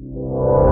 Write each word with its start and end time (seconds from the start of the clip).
you. 0.00 0.69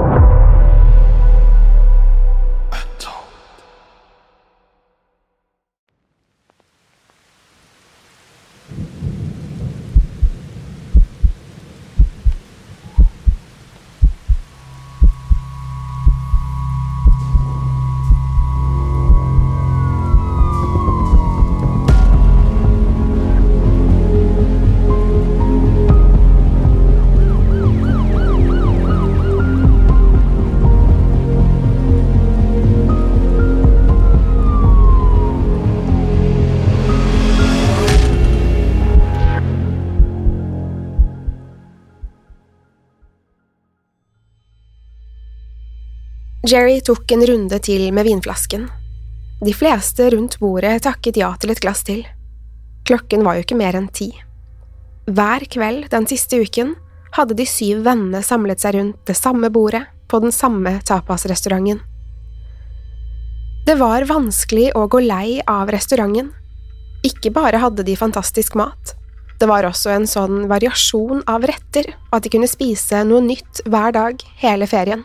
Jerry 46.48 46.80
tok 46.80 47.12
en 47.12 47.26
runde 47.26 47.58
til 47.60 47.90
med 47.92 48.06
vinflasken. 48.06 48.62
De 49.44 49.52
fleste 49.52 50.06
rundt 50.14 50.38
bordet 50.40 50.78
takket 50.86 51.18
ja 51.20 51.28
til 51.36 51.52
et 51.52 51.60
glass 51.60 51.82
til. 51.84 52.06
Klokken 52.88 53.24
var 53.26 53.36
jo 53.36 53.42
ikke 53.44 53.58
mer 53.58 53.76
enn 53.76 53.88
ti. 53.92 54.06
Hver 55.12 55.44
kveld 55.52 55.90
den 55.92 56.06
siste 56.08 56.38
uken 56.40 56.70
hadde 57.18 57.36
de 57.36 57.44
syv 57.44 57.82
vennene 57.84 58.22
samlet 58.24 58.64
seg 58.64 58.78
rundt 58.78 59.02
det 59.10 59.18
samme 59.18 59.50
bordet 59.52 59.82
på 60.08 60.22
den 60.24 60.32
samme 60.32 60.78
tapasrestauranten. 60.88 61.82
Det 63.68 63.76
var 63.76 64.08
vanskelig 64.08 64.70
å 64.78 64.86
gå 64.88 65.02
lei 65.04 65.42
av 65.44 65.68
restauranten. 65.74 66.32
Ikke 67.04 67.34
bare 67.34 67.60
hadde 67.60 67.84
de 67.84 67.98
fantastisk 67.98 68.56
mat, 68.56 68.94
det 69.38 69.50
var 69.52 69.68
også 69.68 69.92
en 69.92 70.08
sånn 70.08 70.46
variasjon 70.48 71.26
av 71.28 71.44
retter 71.44 71.92
at 72.08 72.24
de 72.24 72.32
kunne 72.32 72.48
spise 72.48 73.04
noe 73.04 73.20
nytt 73.26 73.66
hver 73.68 73.92
dag 74.00 74.28
hele 74.40 74.66
ferien. 74.70 75.04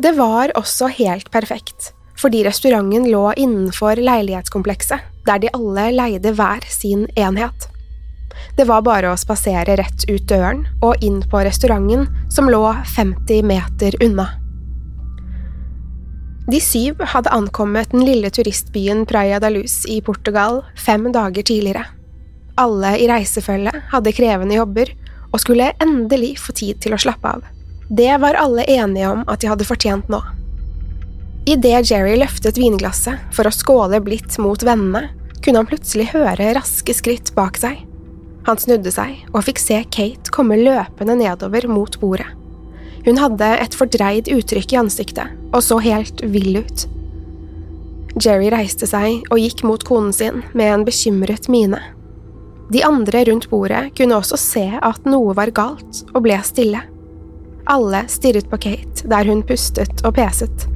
Det 0.00 0.12
var 0.16 0.48
også 0.56 0.86
helt 0.96 1.28
perfekt, 1.30 1.90
fordi 2.16 2.38
restauranten 2.46 3.04
lå 3.12 3.34
innenfor 3.36 4.00
leilighetskomplekset, 4.00 5.02
der 5.26 5.42
de 5.42 5.50
alle 5.52 5.90
leide 5.92 6.32
hver 6.38 6.64
sin 6.72 7.04
enhet. 7.20 7.66
Det 8.56 8.64
var 8.64 8.86
bare 8.86 9.10
å 9.12 9.18
spasere 9.20 9.76
rett 9.76 10.06
ut 10.08 10.24
døren 10.30 10.62
og 10.80 11.04
inn 11.04 11.20
på 11.28 11.42
restauranten, 11.44 12.06
som 12.32 12.48
lå 12.48 12.62
50 12.94 13.44
meter 13.44 13.98
unna. 14.00 14.30
De 16.48 16.62
syv 16.64 17.04
hadde 17.12 17.36
ankommet 17.36 17.92
den 17.92 18.06
lille 18.08 18.32
turistbyen 18.32 19.04
Praia 19.06 19.36
da 19.42 19.52
Luz 19.52 19.82
i 19.84 20.00
Portugal 20.00 20.62
fem 20.80 21.10
dager 21.12 21.44
tidligere. 21.44 21.84
Alle 22.56 22.96
i 22.96 23.06
reisefølget 23.10 23.92
hadde 23.92 24.16
krevende 24.16 24.56
jobber 24.56 24.96
og 25.28 25.40
skulle 25.44 25.74
endelig 25.76 26.38
få 26.40 26.56
tid 26.56 26.80
til 26.80 26.96
å 26.96 27.04
slappe 27.04 27.36
av. 27.36 27.44
Det 27.92 28.18
var 28.18 28.34
alle 28.34 28.64
enige 28.70 29.08
om 29.08 29.24
at 29.26 29.40
de 29.42 29.48
hadde 29.50 29.66
fortjent 29.66 30.10
nå. 30.12 30.20
Idet 31.50 31.90
Jerry 31.90 32.12
løftet 32.20 32.58
vinglasset 32.60 33.18
for 33.34 33.48
å 33.48 33.54
skåle 33.54 33.98
blidt 34.04 34.36
mot 34.38 34.62
vennene, 34.62 35.08
kunne 35.42 35.58
han 35.58 35.66
plutselig 35.66 36.12
høre 36.12 36.52
raske 36.54 36.94
skritt 36.94 37.32
bak 37.34 37.58
seg. 37.58 37.80
Han 38.46 38.60
snudde 38.62 38.92
seg 38.94 39.24
og 39.32 39.42
fikk 39.48 39.58
se 39.58 39.80
Kate 39.90 40.30
komme 40.30 40.60
løpende 40.60 41.16
nedover 41.18 41.66
mot 41.66 41.98
bordet. 41.98 42.28
Hun 43.08 43.18
hadde 43.18 43.48
et 43.58 43.74
fordreid 43.74 44.30
uttrykk 44.30 44.76
i 44.76 44.78
ansiktet 44.84 45.34
og 45.50 45.64
så 45.66 45.80
helt 45.82 46.22
vill 46.30 46.60
ut. 46.60 46.86
Jerry 48.22 48.52
reiste 48.54 48.86
seg 48.86 49.26
og 49.32 49.42
gikk 49.42 49.64
mot 49.66 49.82
konen 49.88 50.14
sin 50.14 50.44
med 50.54 50.76
en 50.76 50.86
bekymret 50.86 51.50
mine. 51.50 51.82
De 52.70 52.86
andre 52.86 53.24
rundt 53.26 53.50
bordet 53.50 53.88
kunne 53.98 54.22
også 54.22 54.38
se 54.38 54.66
at 54.78 55.10
noe 55.10 55.34
var 55.34 55.50
galt, 55.50 56.04
og 56.14 56.22
ble 56.22 56.38
stille. 56.46 56.84
Alle 57.70 58.02
stirret 58.10 58.50
på 58.50 58.58
Kate 58.58 59.06
der 59.06 59.28
hun 59.30 59.44
pustet 59.46 60.02
og 60.02 60.16
peset. 60.16 60.66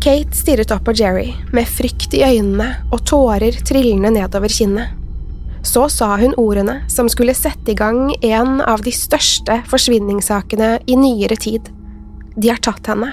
Kate 0.00 0.36
stirret 0.38 0.70
opp 0.70 0.84
på 0.86 0.94
Jerry 0.96 1.32
med 1.52 1.66
frykt 1.68 2.14
i 2.14 2.22
øynene 2.22 2.68
og 2.92 3.02
tårer 3.10 3.58
trillende 3.66 4.12
nedover 4.14 4.52
kinnet. 4.54 4.94
Så 5.66 5.88
sa 5.92 6.14
hun 6.16 6.36
ordene 6.40 6.78
som 6.88 7.10
skulle 7.10 7.34
sette 7.36 7.72
i 7.72 7.76
gang 7.76 8.14
en 8.22 8.60
av 8.62 8.84
de 8.86 8.92
største 8.94 9.58
forsvinningssakene 9.68 10.76
i 10.86 10.96
nyere 10.96 11.36
tid. 11.36 11.68
De 12.38 12.48
har 12.48 12.62
tatt 12.62 12.86
henne. 12.88 13.10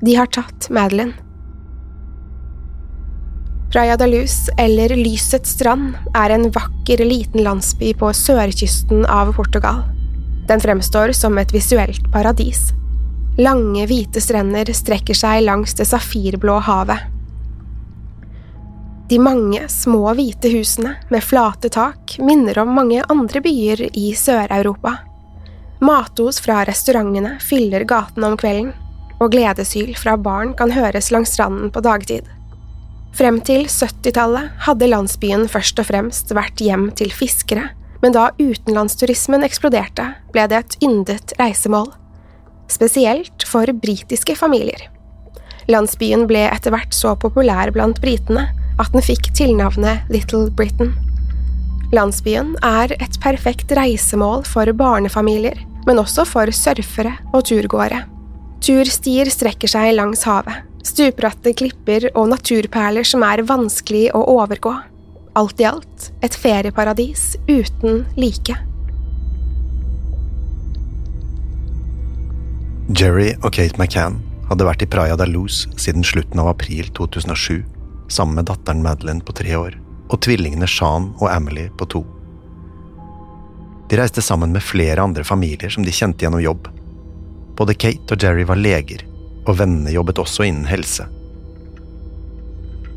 De 0.00 0.16
har 0.16 0.32
tatt 0.32 0.70
Madeline. 0.72 1.14
Praia 3.70 3.98
da 4.00 4.08
Luz, 4.08 4.48
eller 4.58 4.94
Lysets 4.96 5.52
strand, 5.52 5.98
er 6.16 6.32
en 6.32 6.48
vakker, 6.54 7.04
liten 7.04 7.44
landsby 7.44 7.92
på 7.98 8.08
sørkysten 8.16 9.04
av 9.04 9.34
Portugal. 9.36 9.84
Den 10.48 10.60
fremstår 10.62 11.12
som 11.12 11.38
et 11.38 11.52
visuelt 11.54 12.12
paradis. 12.12 12.70
Lange, 13.38 13.86
hvite 13.86 14.20
strender 14.22 14.70
strekker 14.72 15.16
seg 15.16 15.42
langs 15.44 15.74
det 15.76 15.88
safirblå 15.90 16.60
havet. 16.68 17.12
De 19.10 19.18
mange 19.22 19.68
små, 19.70 20.14
hvite 20.18 20.50
husene 20.50 20.96
med 21.14 21.22
flate 21.22 21.70
tak 21.70 22.16
minner 22.18 22.58
om 22.58 22.72
mange 22.74 23.04
andre 23.12 23.42
byer 23.42 23.84
i 23.92 24.08
Sør-Europa. 24.18 24.96
Matos 25.84 26.40
fra 26.42 26.62
restaurantene 26.66 27.36
fyller 27.42 27.84
gatene 27.86 28.32
om 28.32 28.38
kvelden, 28.40 28.72
og 29.20 29.30
gledeshyl 29.32 29.92
fra 29.98 30.16
barn 30.16 30.54
kan 30.56 30.72
høres 30.74 31.12
langs 31.14 31.34
stranden 31.36 31.70
på 31.70 31.82
dagtid. 31.84 32.26
Frem 33.16 33.38
til 33.44 33.68
70-tallet 33.70 34.50
hadde 34.66 34.88
landsbyen 34.90 35.46
først 35.48 35.78
og 35.80 35.88
fremst 35.88 36.32
vært 36.36 36.60
hjem 36.60 36.90
til 36.98 37.12
fiskere, 37.14 37.70
men 38.06 38.14
da 38.14 38.28
utenlandsturismen 38.38 39.42
eksploderte, 39.42 40.04
ble 40.30 40.44
det 40.46 40.60
et 40.60 40.74
yndet 40.86 41.32
reisemål. 41.40 41.88
Spesielt 42.70 43.42
for 43.50 43.66
britiske 43.82 44.36
familier. 44.38 44.84
Landsbyen 45.66 46.22
ble 46.30 46.44
etter 46.46 46.70
hvert 46.70 46.94
så 46.94 47.16
populær 47.18 47.72
blant 47.74 47.98
britene 47.98 48.46
at 48.78 48.94
den 48.94 49.02
fikk 49.02 49.32
tilnavnet 49.34 50.06
Little 50.06 50.52
Britain. 50.54 50.94
Landsbyen 51.90 52.54
er 52.62 52.94
et 52.94 53.18
perfekt 53.26 53.74
reisemål 53.74 54.46
for 54.46 54.70
barnefamilier, 54.70 55.58
men 55.90 55.98
også 55.98 56.22
for 56.30 56.54
surfere 56.54 57.16
og 57.32 57.48
turgåere. 57.50 58.04
Turstier 58.62 59.26
strekker 59.34 59.74
seg 59.74 59.96
langs 59.98 60.22
havet, 60.30 60.62
stupbratte 60.86 61.58
klipper 61.58 62.12
og 62.14 62.30
naturperler 62.36 63.02
som 63.02 63.26
er 63.26 63.42
vanskelig 63.50 64.12
å 64.14 64.28
overgå. 64.38 64.78
Alt 65.36 65.60
i 65.60 65.66
alt 65.68 66.12
et 66.24 66.32
ferieparadis 66.32 67.34
uten 67.44 68.06
like. 68.16 68.54
Jerry 72.96 73.34
og 73.42 73.50
Kate 73.52 73.76
McCann 73.76 74.16
hadde 74.48 74.64
vært 74.64 74.84
i 74.86 74.88
Praia 74.88 75.18
da 75.20 75.26
Luz 75.28 75.66
siden 75.76 76.06
slutten 76.06 76.40
av 76.40 76.48
april 76.54 76.88
2007, 76.96 77.66
sammen 78.08 78.38
med 78.38 78.48
datteren 78.48 78.80
Madeline 78.80 79.20
på 79.26 79.34
tre 79.36 79.52
år 79.60 79.76
og 80.06 80.22
tvillingene 80.24 80.68
Sean 80.70 81.10
og 81.18 81.28
Emily 81.28 81.66
på 81.76 81.88
to. 81.92 82.00
De 83.90 84.00
reiste 84.00 84.24
sammen 84.24 84.56
med 84.56 84.64
flere 84.64 85.04
andre 85.04 85.26
familier 85.26 85.68
som 85.68 85.84
de 85.84 85.92
kjente 85.92 86.24
gjennom 86.24 86.40
jobb. 86.40 86.70
Både 87.60 87.76
Kate 87.76 88.16
og 88.16 88.24
Jerry 88.24 88.46
var 88.48 88.56
leger, 88.56 89.04
og 89.44 89.60
vennene 89.60 89.92
jobbet 89.92 90.22
også 90.22 90.48
innen 90.48 90.64
helse. 90.70 91.10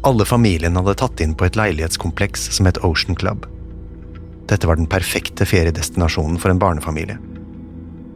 Alle 0.01 0.23
familien 0.25 0.77
hadde 0.79 0.93
tatt 0.95 1.19
inn 1.19 1.33
på 1.35 1.43
et 1.43 1.57
leilighetskompleks 1.59 2.45
som 2.55 2.67
het 2.69 2.77
Ocean 2.87 3.17
Club. 3.19 3.43
Dette 4.47 4.67
var 4.67 4.79
den 4.79 4.87
perfekte 4.87 5.43
feriedestinasjonen 5.45 6.39
for 6.39 6.53
en 6.53 6.61
barnefamilie. 6.61 7.17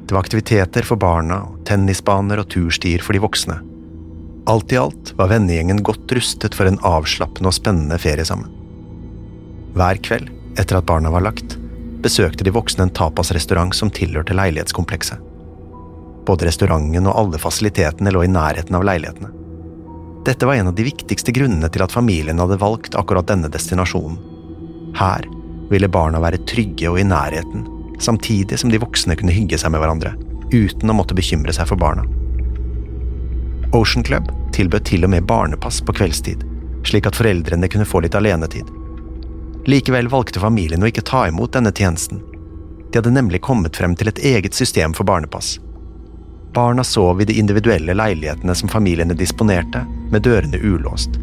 Det 0.07 0.15
var 0.15 0.23
aktiviteter 0.23 0.87
for 0.87 0.99
barna, 0.99 1.41
tennisbaner 1.67 2.39
og 2.39 2.47
turstier 2.55 3.03
for 3.03 3.15
de 3.15 3.21
voksne. 3.25 3.59
Alt 4.47 4.71
i 4.71 4.79
alt 4.79 5.11
var 5.19 5.31
vennegjengen 5.33 5.83
godt 5.83 6.15
rustet 6.15 6.55
for 6.55 6.71
en 6.71 6.79
avslappende 6.87 7.51
og 7.51 7.57
spennende 7.59 7.99
ferie 7.99 8.23
sammen. 8.27 8.47
Hver 9.75 9.99
kveld, 10.07 10.31
etter 10.55 10.79
at 10.79 10.87
barna 10.87 11.11
var 11.11 11.27
lagt, 11.27 11.57
besøkte 12.03 12.47
de 12.47 12.55
voksne 12.55 12.87
en 12.87 12.95
tapasrestaurant 12.95 13.75
som 13.75 13.91
tilhørte 13.91 14.35
leilighetskomplekset. 14.39 15.19
Både 16.23 16.47
restauranten 16.47 17.11
og 17.11 17.19
alle 17.19 17.43
fasilitetene 17.43 18.11
lå 18.15 18.23
i 18.23 18.31
nærheten 18.31 18.79
av 18.79 18.87
leilighetene. 18.87 19.42
Dette 20.25 20.45
var 20.45 20.55
en 20.55 20.67
av 20.67 20.75
de 20.75 20.85
viktigste 20.87 21.33
grunnene 21.35 21.67
til 21.69 21.83
at 21.83 21.91
familien 21.91 22.39
hadde 22.39 22.59
valgt 22.61 22.95
akkurat 22.95 23.27
denne 23.27 23.49
destinasjonen. 23.51 24.19
Her 24.95 25.27
ville 25.71 25.89
barna 25.91 26.21
være 26.23 26.39
trygge 26.47 26.91
og 26.91 26.99
i 27.01 27.07
nærheten, 27.07 27.65
samtidig 27.99 28.59
som 28.59 28.71
de 28.71 28.79
voksne 28.79 29.17
kunne 29.19 29.35
hygge 29.35 29.59
seg 29.59 29.73
med 29.73 29.83
hverandre, 29.83 30.13
uten 30.53 30.89
å 30.91 30.95
måtte 30.95 31.17
bekymre 31.17 31.55
seg 31.55 31.67
for 31.67 31.79
barna. 31.81 32.05
Ocean 33.73 34.05
Club 34.05 34.29
tilbød 34.53 34.85
til 34.85 35.03
og 35.03 35.11
med 35.11 35.27
barnepass 35.27 35.81
på 35.83 35.95
kveldstid, 35.97 36.45
slik 36.87 37.09
at 37.09 37.17
foreldrene 37.17 37.67
kunne 37.67 37.87
få 37.89 38.03
litt 38.05 38.15
alenetid. 38.15 38.69
Likevel 39.67 40.07
valgte 40.11 40.43
familien 40.43 40.83
å 40.83 40.89
ikke 40.91 41.03
ta 41.07 41.25
imot 41.27 41.55
denne 41.55 41.71
tjenesten. 41.75 42.21
De 42.91 42.99
hadde 42.99 43.15
nemlig 43.15 43.41
kommet 43.41 43.75
frem 43.75 43.95
til 43.97 44.11
et 44.11 44.19
eget 44.23 44.55
system 44.55 44.93
for 44.95 45.07
barnepass. 45.07 45.57
Barna 46.53 46.83
sov 46.83 47.21
i 47.21 47.25
de 47.25 47.33
individuelle 47.39 47.95
leilighetene 47.97 48.55
som 48.55 48.69
familiene 48.69 49.15
disponerte, 49.17 49.85
med 50.11 50.21
dørene 50.21 50.59
ulåst. 50.61 51.17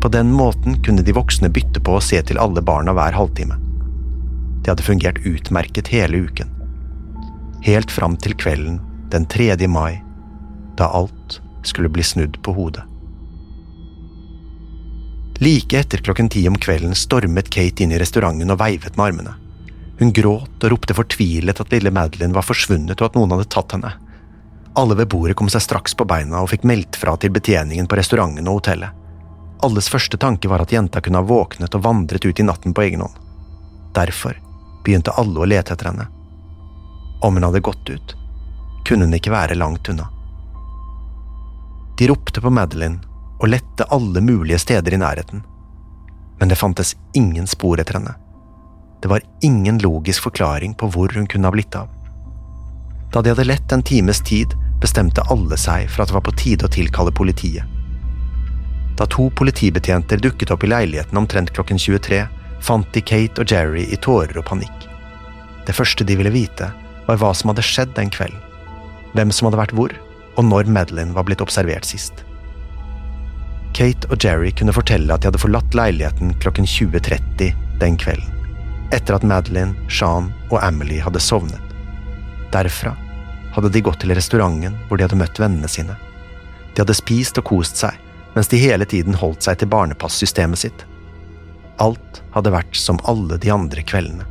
På 0.00 0.08
den 0.08 0.32
måten 0.32 0.78
kunne 0.84 1.04
de 1.04 1.12
voksne 1.12 1.50
bytte 1.52 1.80
på 1.84 1.98
å 1.98 2.00
se 2.04 2.22
til 2.24 2.40
alle 2.40 2.62
barna 2.64 2.94
hver 2.96 3.12
halvtime. 3.12 3.58
Det 4.64 4.72
hadde 4.72 4.86
fungert 4.86 5.20
utmerket 5.28 5.90
hele 5.92 6.24
uken. 6.24 6.48
Helt 7.64 7.92
fram 7.92 8.16
til 8.16 8.36
kvelden 8.40 8.80
den 9.12 9.26
3. 9.28 9.56
mai, 9.68 10.00
da 10.76 10.88
alt 10.88 11.40
skulle 11.62 11.92
bli 11.92 12.02
snudd 12.02 12.40
på 12.42 12.52
hodet. 12.56 12.84
Like 15.44 15.76
etter 15.76 15.98
klokken 15.98 16.28
ti 16.32 16.46
om 16.48 16.56
kvelden 16.56 16.94
stormet 16.96 17.50
Kate 17.52 17.84
inn 17.84 17.92
i 17.92 17.98
restauranten 18.00 18.52
og 18.54 18.60
veivet 18.62 18.96
med 18.96 19.06
armene. 19.10 19.34
Hun 19.98 20.12
gråt 20.14 20.64
og 20.64 20.72
ropte 20.72 20.96
fortvilet 20.96 21.60
at 21.60 21.72
lille 21.74 21.92
Madeline 21.92 22.34
var 22.34 22.46
forsvunnet 22.46 22.96
og 23.00 23.10
at 23.10 23.18
noen 23.18 23.34
hadde 23.34 23.50
tatt 23.52 23.76
henne. 23.76 23.92
Alle 24.76 24.94
ved 24.98 25.08
bordet 25.08 25.36
kom 25.36 25.48
seg 25.52 25.62
straks 25.62 25.94
på 25.94 26.06
beina 26.08 26.40
og 26.42 26.50
fikk 26.50 26.64
meldt 26.66 26.96
fra 26.98 27.14
til 27.20 27.30
betjeningen 27.34 27.86
på 27.86 27.98
restauranten 27.98 28.48
og 28.50 28.58
hotellet. 28.58 28.90
Alles 29.62 29.88
første 29.88 30.18
tanke 30.20 30.50
var 30.50 30.64
at 30.64 30.72
jenta 30.74 31.00
kunne 31.00 31.20
ha 31.22 31.28
våknet 31.28 31.74
og 31.78 31.84
vandret 31.84 32.26
ut 32.26 32.40
i 32.40 32.46
natten 32.46 32.74
på 32.74 32.82
egen 32.82 33.04
hånd. 33.04 33.14
Derfor 33.94 34.34
begynte 34.84 35.14
alle 35.14 35.40
å 35.40 35.46
lete 35.48 35.72
etter 35.76 35.92
henne. 35.92 36.08
Om 37.22 37.38
hun 37.38 37.46
hadde 37.46 37.62
gått 37.64 37.88
ut, 37.88 38.16
kunne 38.84 39.06
hun 39.06 39.16
ikke 39.16 39.32
være 39.32 39.56
langt 39.56 39.88
unna. 39.88 40.10
De 41.96 42.10
ropte 42.10 42.42
på 42.42 42.50
Madeline 42.50 43.00
og 43.38 43.48
lette 43.48 43.86
alle 43.94 44.20
mulige 44.20 44.58
steder 44.58 44.94
i 44.94 45.00
nærheten. 45.00 45.44
Men 46.40 46.50
det 46.50 46.58
fantes 46.58 46.96
ingen 47.14 47.46
spor 47.46 47.80
etter 47.80 48.00
henne. 48.00 48.16
Det 49.00 49.08
var 49.08 49.22
ingen 49.40 49.78
logisk 49.78 50.26
forklaring 50.26 50.74
på 50.74 50.90
hvor 50.90 51.14
hun 51.14 51.30
kunne 51.30 51.46
ha 51.46 51.54
blitt 51.54 51.78
av. 51.78 51.88
Da 53.14 53.22
de 53.22 53.30
hadde 53.30 53.44
lett 53.44 53.72
en 53.72 53.82
times 53.82 54.20
tid, 54.20 54.56
bestemte 54.82 55.22
alle 55.30 55.56
seg 55.56 55.86
for 55.86 56.02
at 56.02 56.10
det 56.10 56.16
var 56.16 56.24
på 56.26 56.34
tide 56.34 56.66
å 56.66 56.72
tilkalle 56.74 57.14
politiet. 57.14 57.62
Da 58.98 59.06
to 59.10 59.28
politibetjenter 59.38 60.18
dukket 60.22 60.50
opp 60.50 60.64
i 60.66 60.70
leiligheten 60.70 61.18
omtrent 61.18 61.52
klokken 61.54 61.78
23, 61.78 62.24
fant 62.62 62.88
de 62.94 63.02
Kate 63.06 63.42
og 63.42 63.50
Jerry 63.50 63.84
i 63.86 63.98
tårer 64.02 64.40
og 64.40 64.48
panikk. 64.48 64.88
Det 65.66 65.76
første 65.78 66.06
de 66.06 66.16
ville 66.18 66.32
vite, 66.34 66.72
var 67.06 67.20
hva 67.20 67.30
som 67.38 67.52
hadde 67.52 67.62
skjedd 67.62 67.94
den 67.94 68.10
kvelden, 68.10 68.40
hvem 69.14 69.30
som 69.30 69.46
hadde 69.46 69.62
vært 69.62 69.76
hvor, 69.78 69.94
og 70.34 70.48
når 70.48 70.66
Madeline 70.74 71.14
var 71.14 71.28
blitt 71.28 71.44
observert 71.44 71.86
sist. 71.86 72.24
Kate 73.78 74.10
og 74.10 74.18
Jerry 74.26 74.50
kunne 74.58 74.74
fortelle 74.74 75.14
at 75.14 75.22
de 75.22 75.30
hadde 75.30 75.42
forlatt 75.42 75.78
leiligheten 75.78 76.34
klokken 76.42 76.66
20.30 76.66 77.54
den 77.78 78.00
kvelden, 78.00 78.34
etter 78.90 79.20
at 79.20 79.26
Madeline, 79.26 79.78
Sean 79.86 80.32
og 80.50 80.58
Emily 80.66 80.98
hadde 81.02 81.22
sovnet. 81.22 81.62
Derfra 82.54 82.96
hadde 83.54 83.70
de 83.70 83.82
gått 83.84 84.02
til 84.02 84.14
restauranten 84.16 84.76
hvor 84.88 84.98
de 84.98 85.06
hadde 85.06 85.18
møtt 85.18 85.38
vennene 85.40 85.70
sine. 85.70 85.96
De 86.74 86.82
hadde 86.82 86.96
spist 86.98 87.38
og 87.38 87.46
kost 87.48 87.78
seg, 87.80 87.96
mens 88.34 88.50
de 88.50 88.58
hele 88.58 88.86
tiden 88.88 89.16
holdt 89.18 89.46
seg 89.46 89.60
til 89.60 89.70
barnepassystemet 89.70 90.64
sitt. 90.64 90.86
Alt 91.82 92.22
hadde 92.34 92.54
vært 92.54 92.78
som 92.78 93.00
alle 93.10 93.38
de 93.40 93.52
andre 93.54 93.82
kveldene. 93.86 94.26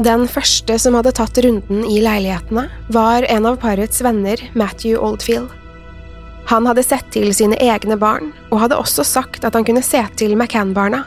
Den 0.00 0.24
første 0.30 0.78
som 0.80 0.94
hadde 0.96 1.12
tatt 1.12 1.36
runden 1.44 1.82
i 1.84 1.98
leilighetene, 2.00 2.70
var 2.94 3.26
en 3.28 3.48
av 3.50 3.58
parets 3.60 4.00
venner, 4.00 4.40
Matthew 4.56 4.96
Oldfield. 4.96 5.50
Han 6.48 6.64
hadde 6.66 6.86
sett 6.86 7.10
til 7.12 7.28
sine 7.36 7.58
egne 7.60 7.98
barn, 8.00 8.30
og 8.48 8.62
hadde 8.62 8.78
også 8.80 9.04
sagt 9.04 9.44
at 9.44 9.58
han 9.58 9.66
kunne 9.66 9.84
se 9.84 10.00
til 10.16 10.32
McCann-barna. 10.38 11.02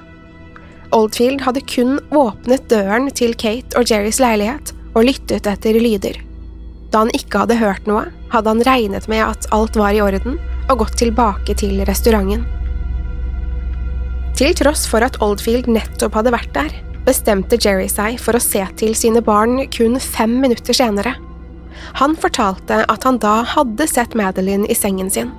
Oldfield 0.93 1.41
hadde 1.41 1.65
kun 1.65 1.97
åpnet 2.13 2.67
døren 2.69 3.09
til 3.17 3.33
Kate 3.33 3.73
og 3.79 3.89
Jerrys 3.89 4.21
leilighet 4.21 4.75
og 4.93 5.07
lyttet 5.07 5.49
etter 5.49 5.77
lyder. 5.81 6.19
Da 6.93 7.03
han 7.03 7.13
ikke 7.17 7.43
hadde 7.43 7.57
hørt 7.57 7.87
noe, 7.89 8.07
hadde 8.33 8.51
han 8.53 8.65
regnet 8.65 9.07
med 9.09 9.23
at 9.25 9.47
alt 9.55 9.77
var 9.79 9.95
i 9.95 10.01
orden, 10.03 10.37
og 10.69 10.83
gått 10.83 10.99
tilbake 11.01 11.55
til 11.59 11.81
restauranten. 11.87 12.45
Til 14.37 14.55
tross 14.57 14.87
for 14.89 15.05
at 15.05 15.19
Oldfield 15.21 15.67
nettopp 15.69 16.15
hadde 16.17 16.33
vært 16.33 16.53
der, 16.55 16.71
bestemte 17.05 17.59
Jerry 17.59 17.89
seg 17.91 18.17
for 18.21 18.37
å 18.37 18.41
se 18.41 18.63
til 18.79 18.95
sine 18.97 19.21
barn 19.25 19.59
kun 19.73 19.99
fem 20.01 20.39
minutter 20.41 20.77
senere. 20.77 21.15
Han 21.99 22.15
fortalte 22.17 22.83
at 22.89 23.05
han 23.05 23.19
da 23.21 23.41
hadde 23.53 23.87
sett 23.89 24.15
Madeline 24.17 24.69
i 24.69 24.77
sengen 24.77 25.11
sin. 25.13 25.33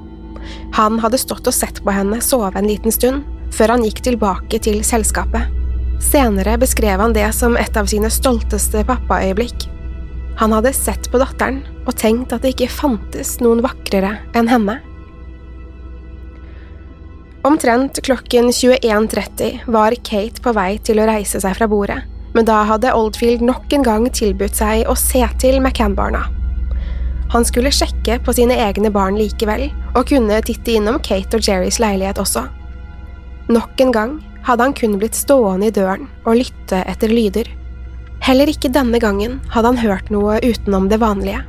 Han 0.76 1.00
hadde 1.00 1.18
stått 1.23 1.46
og 1.49 1.56
sett 1.56 1.80
på 1.82 1.94
henne 1.94 2.20
sove 2.23 2.52
en 2.58 2.68
liten 2.68 2.94
stund, 2.94 3.25
før 3.54 3.76
han 3.76 3.87
gikk 3.87 4.02
tilbake 4.04 4.61
til 4.62 4.82
selskapet. 4.87 5.63
Senere 6.02 6.56
beskrev 6.60 7.00
han 7.00 7.14
det 7.16 7.26
som 7.36 7.58
et 7.60 7.76
av 7.76 7.90
sine 7.90 8.10
stolteste 8.12 8.84
pappaøyeblikk. 8.88 9.68
Han 10.40 10.54
hadde 10.56 10.74
sett 10.74 11.10
på 11.12 11.20
datteren 11.22 11.62
og 11.84 11.94
tenkt 12.00 12.32
at 12.34 12.42
det 12.42 12.54
ikke 12.54 12.72
fantes 12.72 13.36
noen 13.44 13.62
vakrere 13.64 14.16
enn 14.34 14.50
henne. 14.50 14.80
Omtrent 17.44 18.00
klokken 18.06 18.48
21.30 18.50 19.68
var 19.70 19.94
Kate 20.02 20.42
på 20.42 20.54
vei 20.56 20.72
til 20.82 20.98
å 21.02 21.06
reise 21.10 21.42
seg 21.44 21.58
fra 21.58 21.68
bordet 21.70 22.00
men 22.34 22.46
da 22.48 22.62
hadde 22.66 22.92
Oldfield 22.92 23.44
nok 23.46 23.72
en 23.72 23.84
gang 23.86 24.06
tilbudt 24.10 24.58
seg 24.58 24.88
å 24.90 24.96
se 24.98 25.22
til 25.40 25.60
McCann-barna. 25.60 26.24
Han 27.32 27.46
skulle 27.46 27.72
sjekke 27.74 28.18
på 28.22 28.34
sine 28.36 28.56
egne 28.66 28.90
barn 28.94 29.16
likevel, 29.18 29.68
og 29.94 30.08
kunne 30.10 30.40
titte 30.46 30.74
innom 30.74 31.00
Kate 31.02 31.38
og 31.38 31.46
Jerrys 31.46 31.80
leilighet 31.82 32.20
også. 32.22 32.44
Nok 33.54 33.80
en 33.84 33.94
gang 33.94 34.14
hadde 34.44 34.66
han 34.66 34.76
kun 34.76 34.98
blitt 35.00 35.16
stående 35.16 35.70
i 35.70 35.74
døren 35.74 36.08
og 36.24 36.38
lytte 36.42 36.82
etter 36.88 37.12
lyder. 37.12 37.48
Heller 38.24 38.48
ikke 38.48 38.72
denne 38.72 39.00
gangen 39.00 39.40
hadde 39.52 39.72
han 39.72 39.82
hørt 39.82 40.12
noe 40.12 40.38
utenom 40.44 40.88
det 40.92 41.00
vanlige. 41.02 41.42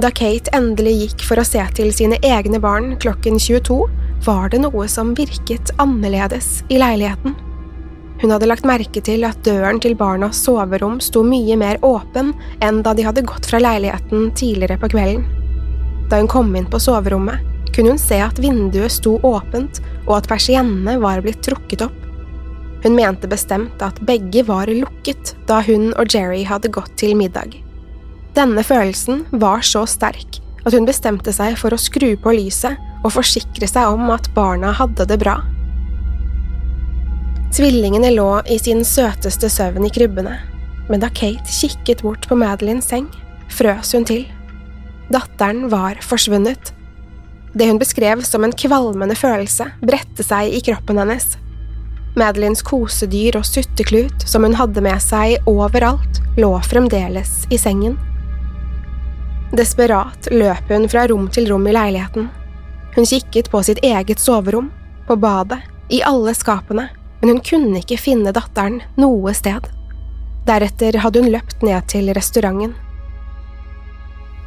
Da 0.00 0.08
Kate 0.14 0.52
endelig 0.56 0.94
gikk 1.02 1.26
for 1.26 1.40
å 1.40 1.46
se 1.46 1.62
til 1.76 1.90
sine 1.94 2.18
egne 2.24 2.60
barn 2.62 2.94
klokken 3.02 3.38
22, 3.42 3.82
var 4.24 4.50
det 4.52 4.62
noe 4.62 4.86
som 4.88 5.14
virket 5.16 5.72
annerledes 5.82 6.60
i 6.68 6.78
leiligheten. 6.80 7.36
Hun 8.20 8.34
hadde 8.34 8.48
lagt 8.50 8.66
merke 8.68 9.00
til 9.04 9.24
at 9.24 9.38
døren 9.46 9.80
til 9.80 9.96
barnas 9.96 10.42
soverom 10.44 10.98
sto 11.00 11.22
mye 11.24 11.56
mer 11.56 11.80
åpen 11.86 12.34
enn 12.64 12.82
da 12.84 12.92
de 12.96 13.06
hadde 13.06 13.24
gått 13.28 13.48
fra 13.48 13.60
leiligheten 13.62 14.28
tidligere 14.36 14.76
på 14.80 14.90
kvelden. 14.92 15.24
Da 16.10 16.20
hun 16.20 16.28
kom 16.28 16.52
inn 16.58 16.68
på 16.68 16.80
soverommet, 16.82 17.40
kunne 17.80 17.94
hun 17.94 17.98
se 18.02 18.18
at 18.20 18.36
vinduet 18.36 18.92
sto 18.92 19.14
åpent 19.24 19.78
og 20.04 20.18
at 20.18 20.26
persiennene 20.28 20.98
var 21.00 21.22
blitt 21.24 21.40
trukket 21.46 21.86
opp. 21.86 21.96
Hun 22.84 22.92
mente 22.92 23.28
bestemt 23.28 23.80
at 23.80 23.96
begge 24.04 24.42
var 24.44 24.68
lukket 24.68 25.32
da 25.48 25.62
hun 25.64 25.94
og 25.96 26.12
Jerry 26.12 26.42
hadde 26.44 26.68
gått 26.72 26.92
til 27.00 27.14
middag. 27.16 27.54
Denne 28.36 28.60
følelsen 28.60 29.22
var 29.32 29.64
så 29.64 29.86
sterk 29.88 30.42
at 30.66 30.76
hun 30.76 30.84
bestemte 30.84 31.32
seg 31.32 31.56
for 31.56 31.72
å 31.72 31.80
skru 31.80 32.12
på 32.20 32.34
lyset 32.36 32.76
og 33.00 33.14
forsikre 33.14 33.64
seg 33.68 33.94
om 33.94 34.12
at 34.12 34.28
barna 34.36 34.74
hadde 34.76 35.06
det 35.08 35.16
bra. 35.22 35.38
Tvillingene 37.56 38.12
lå 38.12 38.28
i 38.44 38.58
sin 38.60 38.84
søteste 38.84 39.48
søvn 39.48 39.88
i 39.88 39.92
krybbene, 39.94 40.36
men 40.92 41.00
da 41.00 41.08
Kate 41.08 41.48
kikket 41.48 42.04
bort 42.04 42.28
på 42.28 42.36
Madeleines 42.36 42.92
seng, 42.92 43.08
frøs 43.48 43.96
hun 43.96 44.04
til. 44.04 44.28
Datteren 45.08 45.64
var 45.72 45.96
forsvunnet. 46.04 46.74
Det 47.52 47.66
hun 47.66 47.78
beskrev 47.78 48.22
som 48.22 48.44
en 48.44 48.52
kvalmende 48.52 49.16
følelse, 49.18 49.66
bredte 49.82 50.22
seg 50.26 50.54
i 50.54 50.60
kroppen 50.64 51.00
hennes. 51.02 51.34
Madeleines 52.18 52.62
kosedyr 52.66 53.38
og 53.38 53.46
sutteklut, 53.46 54.26
som 54.26 54.46
hun 54.46 54.54
hadde 54.58 54.82
med 54.82 55.02
seg 55.02 55.50
overalt, 55.50 56.22
lå 56.38 56.52
fremdeles 56.66 57.44
i 57.50 57.58
sengen. 57.58 57.96
Desperat 59.56 60.28
løp 60.30 60.70
hun 60.70 60.86
fra 60.90 61.06
rom 61.10 61.26
til 61.34 61.48
rom 61.50 61.66
i 61.66 61.74
leiligheten. 61.74 62.28
Hun 62.94 63.06
kikket 63.06 63.50
på 63.50 63.62
sitt 63.66 63.82
eget 63.86 64.22
soverom, 64.22 64.70
på 65.06 65.16
badet, 65.18 65.58
i 65.90 66.02
alle 66.06 66.34
skapene, 66.38 66.86
men 67.20 67.32
hun 67.34 67.42
kunne 67.42 67.82
ikke 67.82 67.98
finne 67.98 68.34
datteren 68.34 68.78
noe 68.98 69.34
sted. 69.34 69.66
Deretter 70.46 71.00
hadde 71.02 71.22
hun 71.22 71.32
løpt 71.34 71.66
ned 71.66 71.86
til 71.90 72.12
restauranten. 72.14 72.76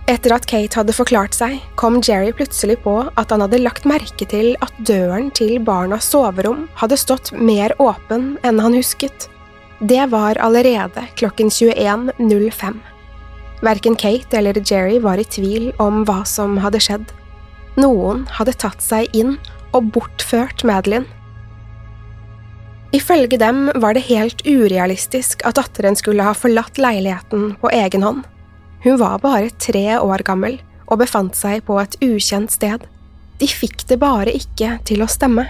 Etter 0.03 0.33
at 0.36 0.45
Kate 0.51 0.75
hadde 0.75 0.91
forklart 0.91 1.36
seg, 1.38 1.62
kom 1.79 2.01
Jerry 2.03 2.33
plutselig 2.36 2.75
på 2.83 2.98
at 3.15 3.31
han 3.31 3.39
hadde 3.45 3.62
lagt 3.62 3.86
merke 3.88 4.25
til 4.27 4.51
at 4.65 4.74
døren 4.83 5.29
til 5.31 5.62
barnas 5.63 6.10
soverom 6.12 6.65
hadde 6.81 7.00
stått 7.00 7.31
mer 7.31 7.72
åpen 7.79 8.33
enn 8.43 8.60
han 8.60 8.75
husket. 8.75 9.29
Det 9.79 10.03
var 10.12 10.39
allerede 10.43 11.05
klokken 11.19 11.48
21.05. 11.48 12.81
Verken 13.63 13.95
Kate 13.95 14.41
eller 14.41 14.60
Jerry 14.60 15.00
var 15.00 15.24
i 15.24 15.27
tvil 15.27 15.72
om 15.79 16.03
hva 16.03 16.25
som 16.27 16.60
hadde 16.60 16.83
skjedd. 16.83 17.07
Noen 17.79 18.25
hadde 18.36 18.57
tatt 18.60 18.83
seg 18.83 19.07
inn 19.15 19.38
og 19.72 19.88
bortført 19.95 20.65
Madeline. 20.67 21.07
Ifølge 22.93 23.39
dem 23.41 23.72
var 23.81 23.95
det 23.95 24.03
helt 24.12 24.43
urealistisk 24.45 25.48
at 25.48 25.57
datteren 25.57 25.95
skulle 25.98 26.27
ha 26.27 26.36
forlatt 26.38 26.77
leiligheten 26.77 27.55
på 27.63 27.72
egen 27.74 28.03
hånd. 28.05 28.27
Hun 28.83 28.97
var 28.99 29.19
bare 29.23 29.49
tre 29.63 29.85
år 29.99 30.25
gammel 30.27 30.57
og 30.91 30.99
befant 30.99 31.37
seg 31.39 31.63
på 31.67 31.77
et 31.79 31.95
ukjent 32.03 32.51
sted. 32.51 32.83
De 33.39 33.47
fikk 33.47 33.85
det 33.87 33.99
bare 34.01 34.33
ikke 34.35 34.77
til 34.87 35.03
å 35.03 35.09
stemme. 35.11 35.45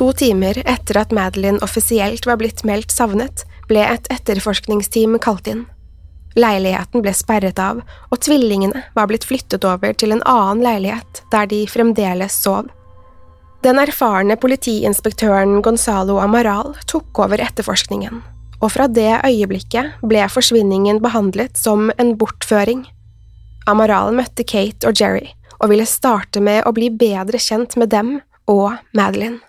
To 0.00 0.08
timer 0.16 0.56
etter 0.64 1.02
at 1.02 1.12
Madeline 1.12 1.60
offisielt 1.62 2.24
var 2.26 2.40
blitt 2.40 2.64
meldt 2.64 2.90
savnet, 2.94 3.44
ble 3.68 3.84
et 3.84 4.08
etterforskningsteam 4.10 5.18
kalt 5.22 5.46
inn. 5.52 5.66
Leiligheten 6.32 7.04
ble 7.04 7.12
sperret 7.12 7.60
av, 7.60 7.82
og 8.08 8.20
tvillingene 8.24 8.86
var 8.96 9.10
blitt 9.10 9.28
flyttet 9.28 9.66
over 9.68 9.92
til 9.92 10.16
en 10.16 10.24
annen 10.24 10.64
leilighet 10.64 11.20
der 11.34 11.50
de 11.50 11.66
fremdeles 11.68 12.40
sov. 12.40 12.72
Den 13.62 13.78
erfarne 13.78 14.38
politiinspektøren 14.40 15.60
Gonzalo 15.62 16.16
Amaral 16.24 16.72
tok 16.88 17.20
over 17.20 17.44
etterforskningen 17.44 18.24
og 18.62 18.70
fra 18.70 18.86
det 18.86 19.10
øyeblikket 19.26 20.02
ble 20.06 20.24
forsvinningen 20.30 21.00
behandlet 21.02 21.58
som 21.58 21.90
en 21.98 22.14
bortføring. 22.18 22.84
Amaral 23.66 24.14
møtte 24.14 24.46
Kate 24.46 24.88
og 24.88 24.98
Jerry 24.98 25.32
og 25.58 25.70
ville 25.70 25.86
starte 25.86 26.42
med 26.42 26.64
å 26.66 26.72
bli 26.74 26.88
bedre 26.90 27.38
kjent 27.42 27.76
med 27.78 27.90
dem 27.94 28.16
og 28.50 28.78
Madeline. 28.94 29.40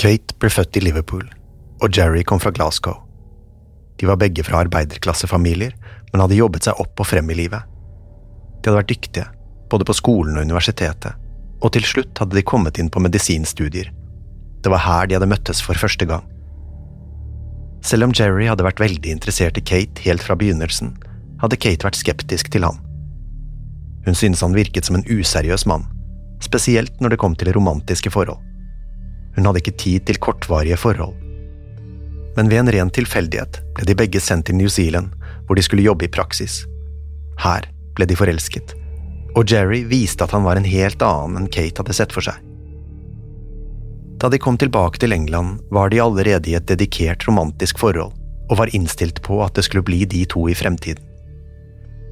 Kate 0.00 0.36
ble 0.40 0.48
født 0.48 0.78
i 0.78 0.82
Liverpool, 0.84 1.26
og 1.82 1.96
Jerry 1.96 2.22
kom 2.24 2.40
fra 2.40 2.54
Glasgow. 2.56 3.02
De 4.00 4.08
var 4.08 4.16
begge 4.16 4.46
fra 4.46 4.62
arbeiderklassefamilier, 4.64 5.74
men 6.10 6.22
hadde 6.22 6.38
jobbet 6.38 6.66
seg 6.66 6.78
opp 6.80 7.02
og 7.02 7.10
frem 7.10 7.28
i 7.30 7.36
livet. 7.42 7.66
De 8.62 8.70
hadde 8.70 8.78
vært 8.78 8.94
dyktige, 8.94 9.26
både 9.70 9.84
på 9.86 9.98
skolen 9.98 10.38
og 10.38 10.46
universitetet, 10.48 11.18
og 11.60 11.74
til 11.74 11.84
slutt 11.84 12.22
hadde 12.22 12.38
de 12.38 12.46
kommet 12.46 12.80
inn 12.80 12.88
på 12.88 13.02
medisinstudier 13.02 13.90
det 14.64 14.72
var 14.72 14.84
her 14.84 15.08
de 15.08 15.16
hadde 15.16 15.30
møttes 15.30 15.62
for 15.64 15.78
første 15.78 16.06
gang. 16.08 16.26
Selv 17.84 18.04
om 18.04 18.12
Jerry 18.16 18.44
hadde 18.50 18.64
vært 18.66 18.82
veldig 18.82 19.12
interessert 19.14 19.56
i 19.56 19.64
Kate 19.64 20.04
helt 20.04 20.22
fra 20.24 20.36
begynnelsen, 20.36 20.92
hadde 21.40 21.56
Kate 21.56 21.86
vært 21.86 21.98
skeptisk 22.00 22.50
til 22.52 22.66
han. 22.66 22.76
Hun 24.04 24.16
syntes 24.16 24.42
han 24.44 24.56
virket 24.56 24.88
som 24.88 24.98
en 24.98 25.06
useriøs 25.08 25.64
mann, 25.68 25.86
spesielt 26.44 27.00
når 27.00 27.14
det 27.14 27.20
kom 27.22 27.36
til 27.36 27.52
romantiske 27.56 28.12
forhold. 28.12 28.40
Hun 29.36 29.48
hadde 29.48 29.62
ikke 29.62 29.78
tid 29.80 30.06
til 30.08 30.20
kortvarige 30.20 30.76
forhold. 30.80 31.16
Men 32.36 32.50
ved 32.52 32.64
en 32.64 32.72
ren 32.74 32.92
tilfeldighet 32.92 33.60
ble 33.76 33.88
de 33.88 33.96
begge 33.96 34.20
sendt 34.22 34.48
til 34.48 34.58
New 34.60 34.68
Zealand, 34.68 35.14
hvor 35.46 35.56
de 35.56 35.64
skulle 35.64 35.84
jobbe 35.86 36.06
i 36.06 36.12
praksis. 36.12 36.62
Her 37.40 37.64
ble 37.96 38.06
de 38.06 38.16
forelsket, 38.18 38.76
og 39.36 39.48
Jerry 39.50 39.82
viste 39.88 40.24
at 40.24 40.34
han 40.36 40.44
var 40.44 40.60
en 40.60 40.68
helt 40.68 41.02
annen 41.02 41.42
enn 41.42 41.52
Kate 41.52 41.80
hadde 41.80 41.96
sett 41.96 42.12
for 42.14 42.24
seg. 42.24 42.36
Da 44.20 44.28
de 44.28 44.38
kom 44.38 44.58
tilbake 44.60 45.00
til 45.00 45.12
England, 45.12 45.60
var 45.70 45.88
de 45.88 46.00
allerede 46.02 46.50
i 46.50 46.54
et 46.58 46.68
dedikert 46.68 47.24
romantisk 47.28 47.78
forhold, 47.80 48.12
og 48.50 48.58
var 48.58 48.72
innstilt 48.76 49.22
på 49.24 49.40
at 49.44 49.54
det 49.56 49.64
skulle 49.64 49.86
bli 49.86 50.04
de 50.04 50.26
to 50.28 50.44
i 50.48 50.54
fremtiden. 50.54 51.04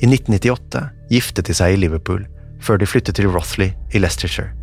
I 0.00 0.06
1998 0.06 0.84
giftet 1.10 1.50
de 1.50 1.56
seg 1.58 1.74
i 1.74 1.80
Liverpool, 1.82 2.24
før 2.62 2.78
de 2.80 2.86
flyttet 2.86 3.18
til 3.18 3.28
Rothley 3.28 3.74
i 3.92 4.00
Leicestershire. 4.00 4.54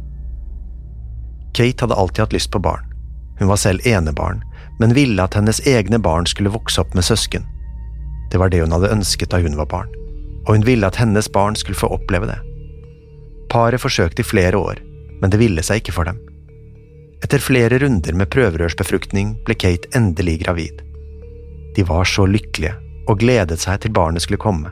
Kate 1.56 1.86
hadde 1.86 1.96
alltid 1.96 2.24
hatt 2.24 2.36
lyst 2.36 2.52
på 2.52 2.60
barn. 2.60 2.84
Hun 3.40 3.52
var 3.52 3.60
selv 3.60 3.86
enebarn, 3.88 4.42
men 4.80 4.96
ville 4.96 5.24
at 5.24 5.36
hennes 5.38 5.62
egne 5.68 6.00
barn 6.00 6.26
skulle 6.26 6.52
vokse 6.52 6.82
opp 6.82 6.96
med 6.96 7.06
søsken. 7.06 7.46
Det 8.32 8.42
var 8.42 8.50
det 8.50 8.64
hun 8.64 8.74
hadde 8.74 8.92
ønsket 8.92 9.32
da 9.32 9.40
hun 9.44 9.58
var 9.60 9.70
barn, 9.72 9.92
og 10.48 10.56
hun 10.56 10.66
ville 10.66 10.88
at 10.88 10.98
hennes 11.00 11.30
barn 11.32 11.56
skulle 11.56 11.78
få 11.78 11.92
oppleve 11.94 12.32
det. 12.32 12.40
Paret 13.52 13.84
forsøkte 13.84 14.24
i 14.24 14.28
flere 14.28 14.58
år, 14.58 14.82
men 15.22 15.30
det 15.32 15.40
ville 15.40 15.64
seg 15.64 15.84
ikke 15.84 15.96
for 15.96 16.10
dem. 16.10 16.18
Etter 17.26 17.42
flere 17.42 17.80
runder 17.82 18.14
med 18.14 18.30
prøverørsbefruktning 18.30 19.32
ble 19.48 19.56
Kate 19.58 19.90
endelig 19.98 20.44
gravid. 20.44 20.84
De 21.74 21.82
var 21.90 22.06
så 22.06 22.28
lykkelige 22.30 22.76
og 23.10 23.18
gledet 23.24 23.58
seg 23.64 23.80
til 23.82 23.94
barnet 23.98 24.22
skulle 24.22 24.44
komme, 24.44 24.70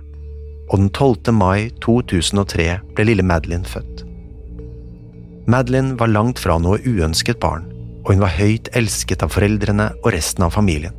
og 0.69 0.75
den 0.77 0.91
12. 0.91 1.33
mai 1.33 1.72
2003 1.81 2.67
ble 2.93 3.07
lille 3.10 3.25
Madeline 3.25 3.65
født. 3.65 4.05
Madeline 5.50 5.98
var 5.98 6.13
langt 6.13 6.45
fra 6.45 6.60
noe 6.62 6.77
uønsket 6.86 7.41
barn, 7.41 7.65
og 8.05 8.13
hun 8.13 8.22
var 8.22 8.38
høyt 8.38 8.69
elsket 8.77 9.25
av 9.25 9.33
foreldrene 9.33 9.89
og 10.03 10.13
resten 10.13 10.45
av 10.45 10.53
familien. 10.53 10.93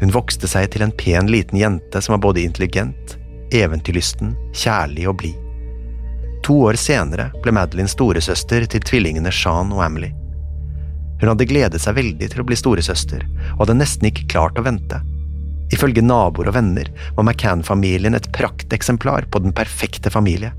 Hun 0.00 0.16
vokste 0.16 0.48
seg 0.48 0.72
til 0.72 0.88
en 0.88 0.98
pen 1.04 1.28
liten 1.28 1.60
jente 1.60 2.00
som 2.00 2.16
var 2.16 2.24
både 2.30 2.46
intelligent, 2.48 3.18
eventyrlysten, 3.52 4.32
kjærlig 4.56 5.04
og 5.12 5.20
blid. 5.20 5.40
To 6.48 6.62
år 6.70 6.80
senere 6.80 7.34
ble 7.44 7.52
Madeline 7.52 7.92
storesøster 7.92 8.64
til 8.64 8.88
tvillingene 8.88 9.32
Shan 9.34 9.76
og 9.76 9.84
Amelie. 9.84 10.16
Hun 11.20 11.30
hadde 11.30 11.48
gledet 11.48 11.80
seg 11.80 11.96
veldig 11.96 12.28
til 12.32 12.42
å 12.42 12.46
bli 12.46 12.58
storesøster, 12.58 13.24
og 13.54 13.64
hadde 13.64 13.78
nesten 13.80 14.10
ikke 14.10 14.26
klart 14.34 14.58
å 14.60 14.64
vente. 14.66 15.00
Ifølge 15.74 16.04
naboer 16.04 16.50
og 16.50 16.56
venner 16.58 16.90
var 17.16 17.24
McCann-familien 17.24 18.14
et 18.14 18.28
prakteksemplar 18.36 19.26
på 19.32 19.42
den 19.42 19.54
perfekte 19.56 20.12
familie. 20.12 20.52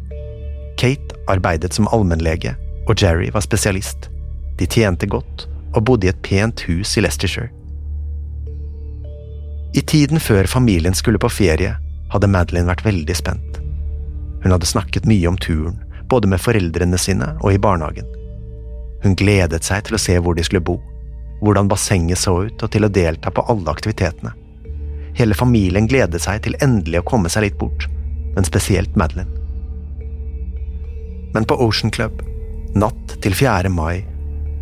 Kate 0.77 1.15
arbeidet 1.31 1.73
som 1.77 1.87
allmennlege, 1.93 2.55
og 2.87 2.99
Jerry 2.99 3.29
var 3.33 3.45
spesialist. 3.45 4.09
De 4.57 4.67
tjente 4.67 5.07
godt 5.07 5.47
og 5.75 5.83
bodde 5.85 6.07
i 6.07 6.11
et 6.11 6.21
pent 6.25 6.63
hus 6.67 6.95
i 6.97 7.03
Leicestershire. 7.03 7.51
I 9.77 9.83
tiden 9.85 10.19
før 10.23 10.47
familien 10.49 10.95
skulle 10.97 11.21
på 11.21 11.29
ferie, 11.29 11.75
hadde 12.09 12.29
Madeline 12.31 12.69
vært 12.71 12.85
veldig 12.87 13.15
spent. 13.19 13.59
Hun 14.41 14.53
hadde 14.55 14.69
snakket 14.69 15.05
mye 15.05 15.27
om 15.29 15.37
turen, 15.37 15.77
både 16.09 16.29
med 16.31 16.41
foreldrene 16.41 16.97
sine 16.97 17.33
og 17.41 17.53
i 17.53 17.61
barnehagen. 17.61 18.07
Hun 19.03 19.15
gledet 19.15 19.63
seg 19.67 19.85
til 19.85 19.97
å 19.97 20.01
se 20.01 20.17
hvor 20.19 20.37
de 20.37 20.45
skulle 20.45 20.65
bo, 20.65 20.77
hvordan 21.41 21.69
bassenget 21.69 22.21
så 22.21 22.33
ut 22.47 22.63
og 22.63 22.71
til 22.73 22.87
å 22.87 22.91
delta 22.91 23.31
på 23.31 23.45
alle 23.51 23.71
aktivitetene. 23.71 24.33
Hele 25.17 25.37
familien 25.37 25.89
gledet 25.89 26.21
seg 26.21 26.43
til 26.45 26.57
endelig 26.61 27.01
å 27.01 27.07
komme 27.09 27.29
seg 27.29 27.47
litt 27.47 27.57
bort, 27.61 27.87
men 28.35 28.45
spesielt 28.45 28.97
Madeline. 28.97 29.31
Men 31.33 31.45
på 31.45 31.57
Ocean 31.61 31.93
Club, 31.93 32.21
natt 32.77 33.17
til 33.21 33.33
4. 33.37 33.69
mai, 33.73 34.05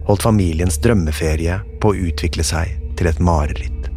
holdt 0.08 0.24
familiens 0.24 0.80
drømmeferie 0.84 1.60
på 1.82 1.92
å 1.92 2.00
utvikle 2.10 2.44
seg 2.46 2.75
til 3.00 3.10
et 3.12 3.20
mareritt. 3.20 3.95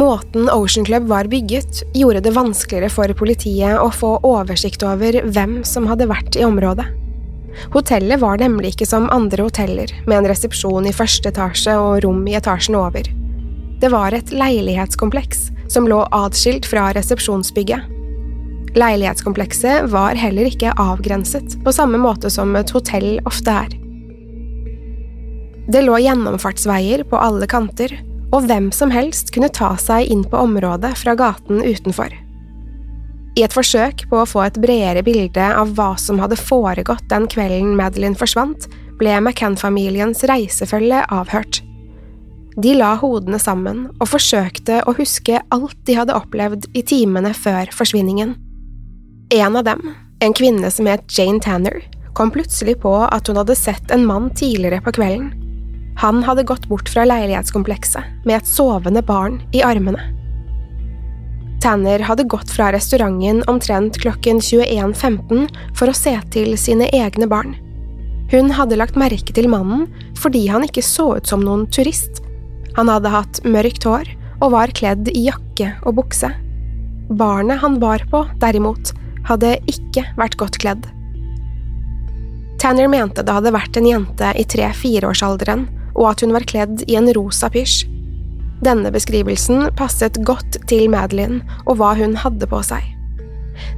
Måten 0.00 0.48
Ocean 0.50 0.84
Club 0.84 1.08
var 1.08 1.24
bygget, 1.24 1.82
gjorde 1.94 2.20
det 2.20 2.30
vanskeligere 2.32 2.88
for 2.88 3.12
politiet 3.12 3.76
å 3.76 3.90
få 3.92 4.14
oversikt 4.24 4.80
over 4.86 5.18
hvem 5.28 5.58
som 5.68 5.84
hadde 5.90 6.06
vært 6.08 6.38
i 6.40 6.46
området. 6.46 6.86
Hotellet 7.74 8.22
var 8.22 8.40
nemlig 8.40 8.72
ikke 8.72 8.88
som 8.88 9.10
andre 9.12 9.44
hoteller, 9.44 9.92
med 10.06 10.22
en 10.22 10.30
resepsjon 10.32 10.88
i 10.88 10.94
første 10.96 11.28
etasje 11.28 11.76
og 11.76 12.00
rom 12.06 12.24
i 12.24 12.38
etasjen 12.38 12.80
over. 12.80 13.12
Det 13.82 13.92
var 13.92 14.16
et 14.16 14.32
leilighetskompleks 14.32 15.50
som 15.68 15.88
lå 15.90 16.00
atskilt 16.16 16.64
fra 16.72 16.88
resepsjonsbygget. 16.96 17.84
Leilighetskomplekset 18.80 19.92
var 19.92 20.16
heller 20.16 20.48
ikke 20.48 20.72
avgrenset 20.80 21.60
på 21.60 21.76
samme 21.76 22.00
måte 22.00 22.32
som 22.32 22.56
et 22.56 22.72
hotell 22.72 23.18
ofte 23.28 23.62
er. 23.66 23.80
Det 25.68 25.84
lå 25.84 26.00
gjennomfartsveier 26.00 27.04
på 27.10 27.20
alle 27.20 27.44
kanter, 27.50 28.00
og 28.30 28.46
hvem 28.46 28.70
som 28.74 28.92
helst 28.94 29.32
kunne 29.34 29.50
ta 29.52 29.72
seg 29.80 30.10
inn 30.10 30.24
på 30.26 30.38
området 30.38 30.92
fra 30.98 31.16
gaten 31.18 31.62
utenfor. 31.64 32.12
I 33.38 33.44
et 33.46 33.54
forsøk 33.54 34.04
på 34.10 34.18
å 34.20 34.26
få 34.26 34.42
et 34.44 34.58
bredere 34.60 35.02
bilde 35.06 35.44
av 35.54 35.74
hva 35.78 35.92
som 36.00 36.18
hadde 36.22 36.38
foregått 36.38 37.06
den 37.10 37.28
kvelden 37.30 37.76
Madeline 37.78 38.18
forsvant, 38.18 38.66
ble 39.00 39.16
McCann-familiens 39.20 40.24
reisefølge 40.28 41.04
avhørt. 41.14 41.62
De 42.60 42.74
la 42.76 42.96
hodene 43.00 43.38
sammen 43.40 43.86
og 44.00 44.10
forsøkte 44.10 44.82
å 44.84 44.94
huske 44.98 45.38
alt 45.54 45.78
de 45.86 45.96
hadde 45.96 46.16
opplevd 46.18 46.66
i 46.76 46.82
timene 46.84 47.32
før 47.36 47.70
forsvinningen. 47.72 48.34
En 49.32 49.56
av 49.56 49.64
dem, 49.64 49.94
en 50.20 50.34
kvinne 50.36 50.68
som 50.74 50.90
het 50.90 51.06
Jane 51.14 51.40
Tanner, 51.40 51.78
kom 52.18 52.32
plutselig 52.34 52.80
på 52.82 52.92
at 53.06 53.30
hun 53.30 53.38
hadde 53.38 53.56
sett 53.56 53.94
en 53.94 54.04
mann 54.04 54.28
tidligere 54.34 54.82
på 54.84 54.98
kvelden. 54.98 55.30
Han 55.98 56.22
hadde 56.22 56.46
gått 56.48 56.68
bort 56.68 56.88
fra 56.88 57.04
leilighetskomplekset 57.04 58.24
med 58.24 58.38
et 58.38 58.48
sovende 58.48 59.02
barn 59.02 59.40
i 59.52 59.62
armene. 59.66 60.00
Tanner 61.60 62.00
hadde 62.00 62.24
gått 62.24 62.50
fra 62.50 62.70
restauranten 62.72 63.42
omtrent 63.50 63.98
klokken 64.00 64.40
21.15 64.40 65.48
for 65.76 65.90
å 65.90 65.96
se 65.96 66.14
til 66.32 66.54
sine 66.58 66.88
egne 66.96 67.28
barn. 67.28 67.58
Hun 68.30 68.48
hadde 68.54 68.78
lagt 68.78 68.96
merke 68.96 69.34
til 69.36 69.50
mannen 69.50 69.88
fordi 70.18 70.46
han 70.48 70.64
ikke 70.64 70.84
så 70.84 71.16
ut 71.18 71.28
som 71.28 71.44
noen 71.44 71.66
turist. 71.74 72.22
Han 72.78 72.88
hadde 72.88 73.12
hatt 73.12 73.42
mørkt 73.44 73.84
hår 73.84 74.08
og 74.40 74.54
var 74.54 74.72
kledd 74.72 75.10
i 75.12 75.26
jakke 75.26 75.74
og 75.84 75.98
bukse. 75.98 76.30
Barnet 77.10 77.60
han 77.60 77.76
bar 77.82 78.06
på, 78.08 78.22
derimot, 78.40 78.94
hadde 79.28 79.58
ikke 79.68 80.06
vært 80.16 80.38
godt 80.40 80.56
kledd. 80.62 80.86
Tanner 82.60 82.88
mente 82.92 83.24
det 83.24 83.34
hadde 83.34 83.52
vært 83.52 83.76
en 83.80 83.88
jente 83.88 84.32
i 84.36 84.44
tre–fireårsalderen, 84.48 85.66
og 86.00 86.14
at 86.14 86.24
hun 86.24 86.32
var 86.34 86.48
kledd 86.48 86.84
i 86.88 86.96
en 86.98 87.10
rosa 87.14 87.50
pysj. 87.52 87.84
Denne 88.64 88.92
beskrivelsen 88.92 89.68
passet 89.76 90.18
godt 90.26 90.58
til 90.68 90.88
Madeline 90.92 91.40
og 91.66 91.78
hva 91.80 91.94
hun 91.96 92.16
hadde 92.20 92.48
på 92.48 92.60
seg. 92.64 92.84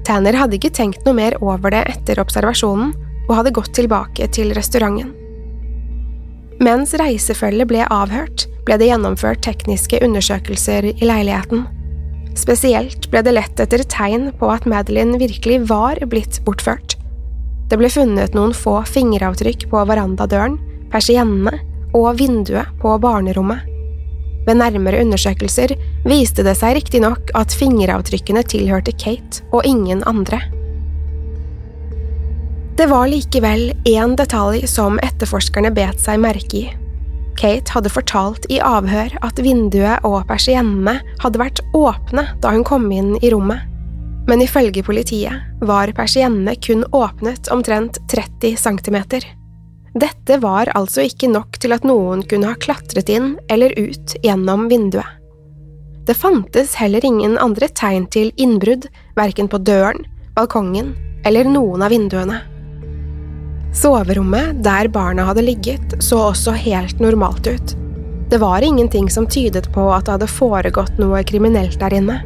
Tanner 0.06 0.36
hadde 0.38 0.58
ikke 0.58 0.72
tenkt 0.74 1.02
noe 1.06 1.16
mer 1.18 1.36
over 1.42 1.74
det 1.74 1.82
etter 1.90 2.20
observasjonen, 2.22 2.94
og 3.28 3.36
hadde 3.38 3.54
gått 3.54 3.72
tilbake 3.76 4.26
til 4.34 4.50
restauranten. 4.54 5.12
Mens 6.62 6.92
reisefølget 6.98 7.70
ble 7.70 7.86
avhørt, 7.90 8.46
ble 8.66 8.76
det 8.78 8.90
gjennomført 8.90 9.42
tekniske 9.42 9.98
undersøkelser 10.04 10.90
i 10.92 11.06
leiligheten. 11.06 11.64
Spesielt 12.38 13.08
ble 13.10 13.22
det 13.24 13.34
lett 13.34 13.62
etter 13.62 13.82
tegn 13.90 14.30
på 14.38 14.50
at 14.52 14.66
Madeline 14.70 15.18
virkelig 15.20 15.62
var 15.70 15.98
blitt 16.10 16.38
bortført. 16.46 16.96
Det 17.70 17.78
ble 17.80 17.90
funnet 17.90 18.36
noen 18.36 18.54
få 18.54 18.80
fingeravtrykk 18.90 19.66
på 19.72 19.82
verandadøren, 19.88 20.58
persiennene 20.92 21.58
og 21.96 22.18
vinduet 22.20 22.70
på 22.82 22.96
barnerommet. 23.02 23.68
Ved 24.46 24.58
nærmere 24.58 25.02
undersøkelser 25.04 25.76
viste 26.08 26.42
det 26.42 26.56
seg 26.58 26.76
riktignok 26.80 27.30
at 27.38 27.54
fingeravtrykkene 27.54 28.42
tilhørte 28.50 28.94
Kate 28.98 29.44
og 29.52 29.66
ingen 29.68 30.02
andre. 30.08 30.40
Det 32.76 32.88
var 32.90 33.10
likevel 33.10 33.70
én 33.86 34.14
detalj 34.18 34.64
som 34.70 34.96
etterforskerne 35.04 35.70
bet 35.76 36.00
seg 36.02 36.18
merke 36.22 36.56
i. 36.58 36.70
Kate 37.38 37.74
hadde 37.74 37.92
fortalt 37.92 38.46
i 38.52 38.58
avhør 38.64 39.12
at 39.24 39.40
vinduet 39.44 40.04
og 40.08 40.24
persiennene 40.28 40.98
hadde 41.22 41.40
vært 41.40 41.62
åpne 41.76 42.26
da 42.42 42.52
hun 42.54 42.64
kom 42.66 42.88
inn 42.92 43.14
i 43.20 43.30
rommet, 43.32 43.62
men 44.28 44.42
ifølge 44.44 44.84
politiet 44.86 45.62
var 45.62 45.92
persiennene 45.96 46.56
kun 46.64 46.84
åpnet 46.96 47.50
omtrent 47.54 48.00
30 48.12 48.56
centimeter. 48.60 49.24
Dette 49.92 50.38
var 50.40 50.70
altså 50.72 51.04
ikke 51.04 51.28
nok 51.28 51.58
til 51.60 51.74
at 51.76 51.84
noen 51.84 52.22
kunne 52.24 52.48
ha 52.48 52.56
klatret 52.56 53.10
inn 53.12 53.34
eller 53.52 53.74
ut 53.76 54.14
gjennom 54.24 54.70
vinduet. 54.70 55.18
Det 56.06 56.16
fantes 56.18 56.74
heller 56.80 57.04
ingen 57.04 57.36
andre 57.38 57.68
tegn 57.68 58.08
til 58.10 58.32
innbrudd, 58.40 58.88
verken 59.14 59.50
på 59.52 59.60
døren, 59.62 60.00
balkongen 60.34 60.96
eller 61.28 61.46
noen 61.46 61.84
av 61.84 61.92
vinduene. 61.92 62.40
Soverommet 63.76 64.58
der 64.64 64.88
barna 64.92 65.28
hadde 65.28 65.44
ligget, 65.46 65.94
så 66.02 66.18
også 66.32 66.56
helt 66.56 66.98
normalt 67.00 67.46
ut. 67.46 67.76
Det 68.32 68.40
var 68.40 68.64
ingenting 68.64 69.10
som 69.12 69.28
tydet 69.28 69.68
på 69.72 69.86
at 69.92 70.08
det 70.08 70.16
hadde 70.16 70.32
foregått 70.32 70.98
noe 71.00 71.20
kriminelt 71.28 71.78
der 71.80 71.94
inne. 72.00 72.18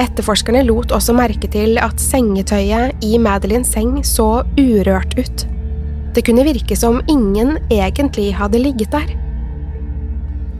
Etterforskerne 0.00 0.64
lot 0.64 0.92
også 0.94 1.14
merke 1.16 1.50
til 1.52 1.78
at 1.82 2.00
sengetøyet 2.00 3.04
i 3.04 3.20
Madelines 3.20 3.70
seng 3.76 4.00
så 4.06 4.42
urørt 4.58 5.16
ut. 5.20 5.46
Det 6.14 6.24
kunne 6.26 6.46
virke 6.46 6.76
som 6.76 7.00
ingen 7.08 7.56
egentlig 7.70 8.32
hadde 8.36 8.60
ligget 8.62 8.92
der. 8.94 9.10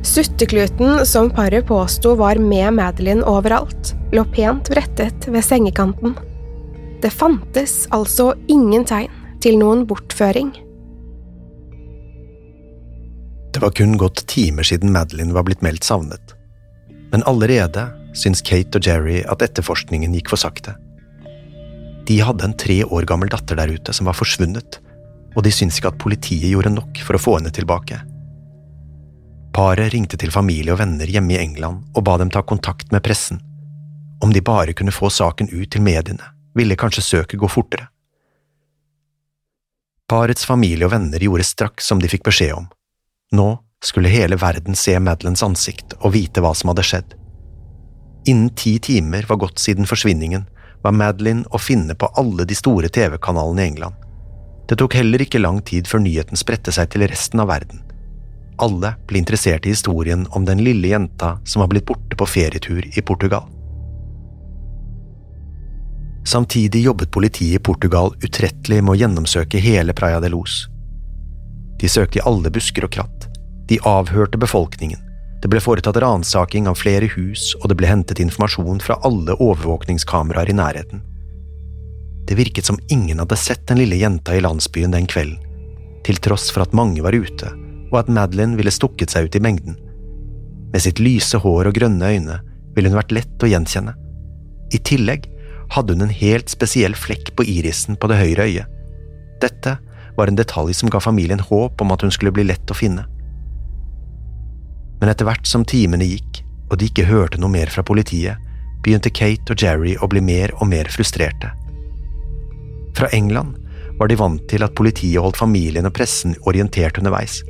Suttekluten 0.07 1.07
som 1.07 1.31
paret 1.35 1.67
påsto 1.67 2.15
var 2.19 2.39
med 2.39 2.77
Madeline 2.79 3.25
overalt, 3.27 3.95
lå 4.15 4.25
pent 4.33 4.71
brettet 4.71 5.27
ved 5.27 5.45
sengekanten. 5.45 6.15
Det 7.03 7.11
fantes 7.15 7.87
altså 7.95 8.33
ingen 8.51 8.87
tegn 8.87 9.13
til 9.43 9.59
noen 9.59 9.85
bortføring. 9.87 10.53
Det 13.55 13.63
var 13.63 13.75
kun 13.75 13.97
gått 13.99 14.23
timer 14.31 14.67
siden 14.67 14.93
Madeline 14.95 15.35
var 15.35 15.47
blitt 15.49 15.65
meldt 15.67 15.87
savnet, 15.87 16.35
men 17.11 17.25
allerede 17.27 17.89
syns 18.19 18.43
Kate 18.45 18.79
og 18.79 18.87
Jerry 18.87 19.23
at 19.27 19.43
etterforskningen 19.43 20.15
gikk 20.15 20.31
for 20.31 20.41
sakte. 20.41 20.77
De 22.07 22.21
hadde 22.23 22.47
en 22.47 22.57
tre 22.57 22.81
år 22.87 23.07
gammel 23.09 23.31
datter 23.33 23.59
der 23.59 23.73
ute 23.75 23.93
som 23.95 24.09
var 24.09 24.17
forsvunnet, 24.17 24.79
og 25.39 25.45
de 25.47 25.53
syntes 25.55 25.79
ikke 25.79 25.93
at 25.93 26.01
politiet 26.03 26.51
gjorde 26.51 26.75
nok 26.75 26.99
for 27.07 27.15
å 27.15 27.23
få 27.23 27.37
henne 27.39 27.53
tilbake. 27.55 28.01
Paret 29.55 29.93
ringte 29.95 30.19
til 30.19 30.35
familie 30.35 30.75
og 30.75 30.81
venner 30.81 31.07
hjemme 31.07 31.37
i 31.37 31.39
England 31.39 31.95
og 31.95 32.05
ba 32.07 32.17
dem 32.19 32.33
ta 32.35 32.43
kontakt 32.43 32.91
med 32.95 33.05
pressen. 33.07 33.39
Om 34.23 34.35
de 34.35 34.43
bare 34.43 34.75
kunne 34.75 34.95
få 34.95 35.11
saken 35.15 35.51
ut 35.53 35.71
til 35.71 35.85
mediene, 35.87 36.27
ville 36.59 36.77
kanskje 36.79 37.07
søket 37.07 37.39
gå 37.39 37.51
fortere. 37.51 37.87
Parets 40.11 40.47
familie 40.49 40.89
og 40.89 40.93
venner 40.95 41.23
gjorde 41.23 41.47
straks 41.47 41.87
som 41.87 42.03
de 42.03 42.11
fikk 42.11 42.27
beskjed 42.27 42.57
om. 42.57 42.67
Nå 43.39 43.49
skulle 43.85 44.11
hele 44.11 44.39
verden 44.41 44.75
se 44.75 44.97
Madeleines 44.99 45.45
ansikt 45.47 45.95
og 46.01 46.17
vite 46.17 46.43
hva 46.43 46.55
som 46.57 46.73
hadde 46.73 46.87
skjedd. 46.89 47.15
Innen 48.27 48.51
ti 48.59 48.75
timer 48.83 49.29
var 49.29 49.39
gått 49.45 49.63
siden 49.63 49.87
forsvinningen, 49.87 50.49
var 50.83 50.97
Madeline 50.97 51.47
å 51.55 51.61
finne 51.63 51.95
på 51.95 52.11
alle 52.19 52.47
de 52.49 52.57
store 52.59 52.91
TV-kanalene 52.91 53.63
i 53.63 53.71
England. 53.71 54.08
Det 54.69 54.77
tok 54.77 54.99
heller 54.99 55.23
ikke 55.25 55.41
lang 55.41 55.63
tid 55.65 55.89
før 55.89 56.03
nyheten 56.05 56.37
spredte 56.37 56.73
seg 56.75 56.91
til 56.93 57.07
resten 57.09 57.41
av 57.41 57.49
verden. 57.49 57.81
Alle 58.61 58.93
ble 59.09 59.21
interessert 59.23 59.67
i 59.67 59.73
historien 59.73 60.27
om 60.37 60.45
den 60.45 60.61
lille 60.65 60.91
jenta 60.91 61.37
som 61.49 61.63
var 61.63 61.71
blitt 61.73 61.87
borte 61.89 62.19
på 62.19 62.27
ferietur 62.29 62.83
i 62.85 63.05
Portugal. 63.07 63.47
Samtidig 66.29 66.83
jobbet 66.85 67.11
politiet 67.15 67.57
i 67.57 67.65
Portugal 67.65 68.13
utrettelig 68.21 68.83
med 68.83 68.93
å 68.93 68.99
gjennomsøke 69.01 69.63
hele 69.65 69.95
Praia 69.97 70.21
de 70.21 70.29
Luz. 70.35 70.67
De 71.81 71.89
søkte 71.89 72.21
i 72.21 72.27
alle 72.29 72.51
busker 72.53 72.85
og 72.85 72.93
kratt. 72.93 73.29
De 73.71 73.79
avhørte 73.87 74.41
befolkningen. 74.41 75.01
Det 75.41 75.49
ble 75.49 75.63
foretatt 75.63 75.97
ransaking 76.03 76.67
av 76.69 76.81
flere 76.81 77.09
hus, 77.15 77.55
og 77.63 77.71
det 77.71 77.79
ble 77.79 77.89
hentet 77.89 78.21
informasjon 78.21 78.83
fra 78.85 78.99
alle 79.07 79.39
overvåkningskameraer 79.39 80.51
i 80.51 80.59
nærheten. 80.59 81.08
Det 82.29 82.37
virket 82.37 82.67
som 82.69 82.79
ingen 82.93 83.19
hadde 83.19 83.37
sett 83.41 83.67
den 83.67 83.79
lille 83.81 83.97
jenta 83.97 84.35
i 84.37 84.41
landsbyen 84.45 84.93
den 84.93 85.07
kvelden, 85.09 85.41
til 86.05 86.21
tross 86.21 86.51
for 86.53 86.67
at 86.67 86.75
mange 86.77 87.01
var 87.05 87.17
ute, 87.17 87.49
og 87.89 88.03
at 88.03 88.11
Madeline 88.13 88.59
ville 88.59 88.73
stukket 88.73 89.15
seg 89.15 89.29
ut 89.29 89.37
i 89.39 89.41
mengden. 89.41 89.79
Med 90.69 90.85
sitt 90.85 91.01
lyse 91.01 91.41
hår 91.41 91.71
og 91.71 91.79
grønne 91.79 92.11
øyne 92.13 92.37
ville 92.77 92.93
hun 92.93 92.99
vært 92.99 93.15
lett 93.17 93.45
å 93.45 93.49
gjenkjenne. 93.49 93.95
I 94.77 94.81
tillegg 94.85 95.25
hadde 95.73 95.97
hun 95.97 96.05
en 96.05 96.13
helt 96.13 96.53
spesiell 96.53 96.97
flekk 96.97 97.33
på 97.37 97.47
irisen 97.49 97.97
på 97.97 98.11
det 98.13 98.19
høyre 98.21 98.45
øyet. 98.45 98.75
Dette 99.41 99.79
var 100.19 100.29
en 100.29 100.37
detalj 100.37 100.75
som 100.77 100.91
ga 100.93 101.01
familien 101.01 101.41
håp 101.41 101.81
om 101.81 101.95
at 101.95 102.05
hun 102.05 102.13
skulle 102.13 102.35
bli 102.37 102.45
lett 102.45 102.69
å 102.69 102.77
finne. 102.77 103.07
Men 105.01 105.13
etter 105.13 105.29
hvert 105.29 105.49
som 105.49 105.65
timene 105.65 106.05
gikk, 106.05 106.43
og 106.69 106.77
de 106.77 106.91
ikke 106.91 107.09
hørte 107.09 107.41
noe 107.41 107.53
mer 107.55 107.73
fra 107.73 107.87
politiet, 107.87 108.37
begynte 108.85 109.15
Kate 109.15 109.55
og 109.55 109.63
Jerry 109.63 109.97
å 109.97 110.11
bli 110.11 110.21
mer 110.21 110.53
og 110.59 110.69
mer 110.69 110.91
frustrerte. 110.93 111.55
Fra 112.99 113.09
England 113.09 113.55
var 113.99 114.11
de 114.11 114.17
vant 114.19 114.43
til 114.51 114.65
at 114.67 114.75
politiet 114.75 115.23
holdt 115.23 115.39
familien 115.39 115.87
og 115.87 115.95
pressen 115.95 116.35
orientert 116.51 116.99
underveis. 116.99 117.45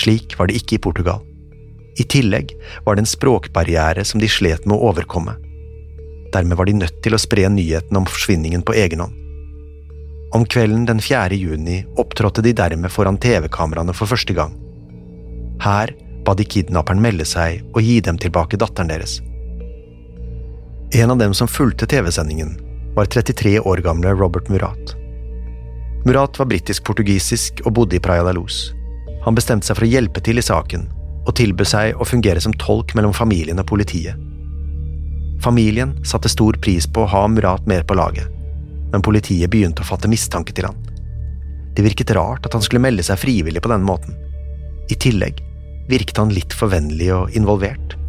Slik 0.00 0.38
var 0.38 0.48
det 0.48 0.56
ikke 0.56 0.78
i 0.78 0.82
Portugal. 0.86 1.20
I 2.00 2.06
tillegg 2.08 2.54
var 2.86 2.96
det 2.96 3.04
en 3.04 3.10
språkbarriere 3.10 4.04
som 4.08 4.22
de 4.22 4.28
slet 4.30 4.64
med 4.64 4.78
å 4.78 4.88
overkomme. 4.88 5.34
Dermed 6.32 6.56
var 6.56 6.70
de 6.70 6.78
nødt 6.78 7.00
til 7.04 7.12
å 7.12 7.20
spre 7.20 7.44
nyheten 7.52 7.98
om 7.98 8.06
forsvinningen 8.08 8.64
på 8.64 8.76
egen 8.80 9.02
hånd. 9.04 9.16
Om 10.32 10.46
kvelden 10.46 10.86
den 10.86 11.02
4. 11.02 11.34
juni 11.34 11.82
opptrådte 11.98 12.44
de 12.46 12.54
dermed 12.56 12.92
foran 12.94 13.18
TV-kameraene 13.20 13.92
for 13.98 14.08
første 14.08 14.32
gang. 14.36 14.54
Her 15.60 15.92
ba 16.24 16.36
de 16.38 16.46
kidnapperen 16.46 17.02
melde 17.02 17.26
seg 17.28 17.66
og 17.74 17.82
gi 17.84 17.98
dem 18.06 18.16
tilbake 18.22 18.56
datteren 18.56 18.88
deres. 18.88 19.18
En 20.94 21.12
av 21.12 21.18
dem 21.20 21.34
som 21.36 21.50
fulgte 21.50 21.88
TV-sendingen, 21.90 22.54
var 22.94 23.04
33 23.04 23.60
år 23.60 23.76
gamle 23.76 24.14
Robert 24.14 24.48
Murat. 24.48 24.94
Murat 26.06 26.38
var 26.38 26.48
britisk-portugisisk 26.48 27.60
og 27.66 27.74
bodde 27.76 27.98
i 27.98 28.02
Praia 28.02 28.24
da 28.24 28.32
Luz. 28.32 28.70
Han 29.24 29.36
bestemte 29.36 29.68
seg 29.68 29.76
for 29.76 29.86
å 29.86 29.90
hjelpe 29.90 30.22
til 30.24 30.40
i 30.40 30.44
saken, 30.44 30.88
og 31.26 31.36
tilbød 31.36 31.68
seg 31.68 32.00
å 32.00 32.08
fungere 32.08 32.40
som 32.40 32.56
tolk 32.56 32.94
mellom 32.96 33.12
familien 33.14 33.60
og 33.60 33.68
politiet. 33.68 34.16
Familien 35.44 35.94
satte 36.04 36.32
stor 36.32 36.56
pris 36.60 36.88
på 36.88 37.04
å 37.04 37.10
ha 37.12 37.26
Murat 37.28 37.68
med 37.68 37.86
på 37.88 37.96
laget, 37.96 38.26
men 38.92 39.04
politiet 39.04 39.52
begynte 39.52 39.84
å 39.84 39.90
fatte 39.90 40.10
mistanke 40.10 40.56
til 40.56 40.68
han. 40.68 40.80
Det 41.76 41.84
virket 41.86 42.12
rart 42.16 42.48
at 42.48 42.56
han 42.56 42.64
skulle 42.64 42.82
melde 42.82 43.04
seg 43.06 43.20
frivillig 43.20 43.62
på 43.62 43.70
denne 43.70 43.86
måten. 43.86 44.16
I 44.90 44.98
tillegg 44.98 45.38
virket 45.90 46.18
han 46.18 46.32
litt 46.34 46.56
for 46.56 46.72
vennlig 46.72 47.12
og 47.14 47.36
involvert. 47.36 47.99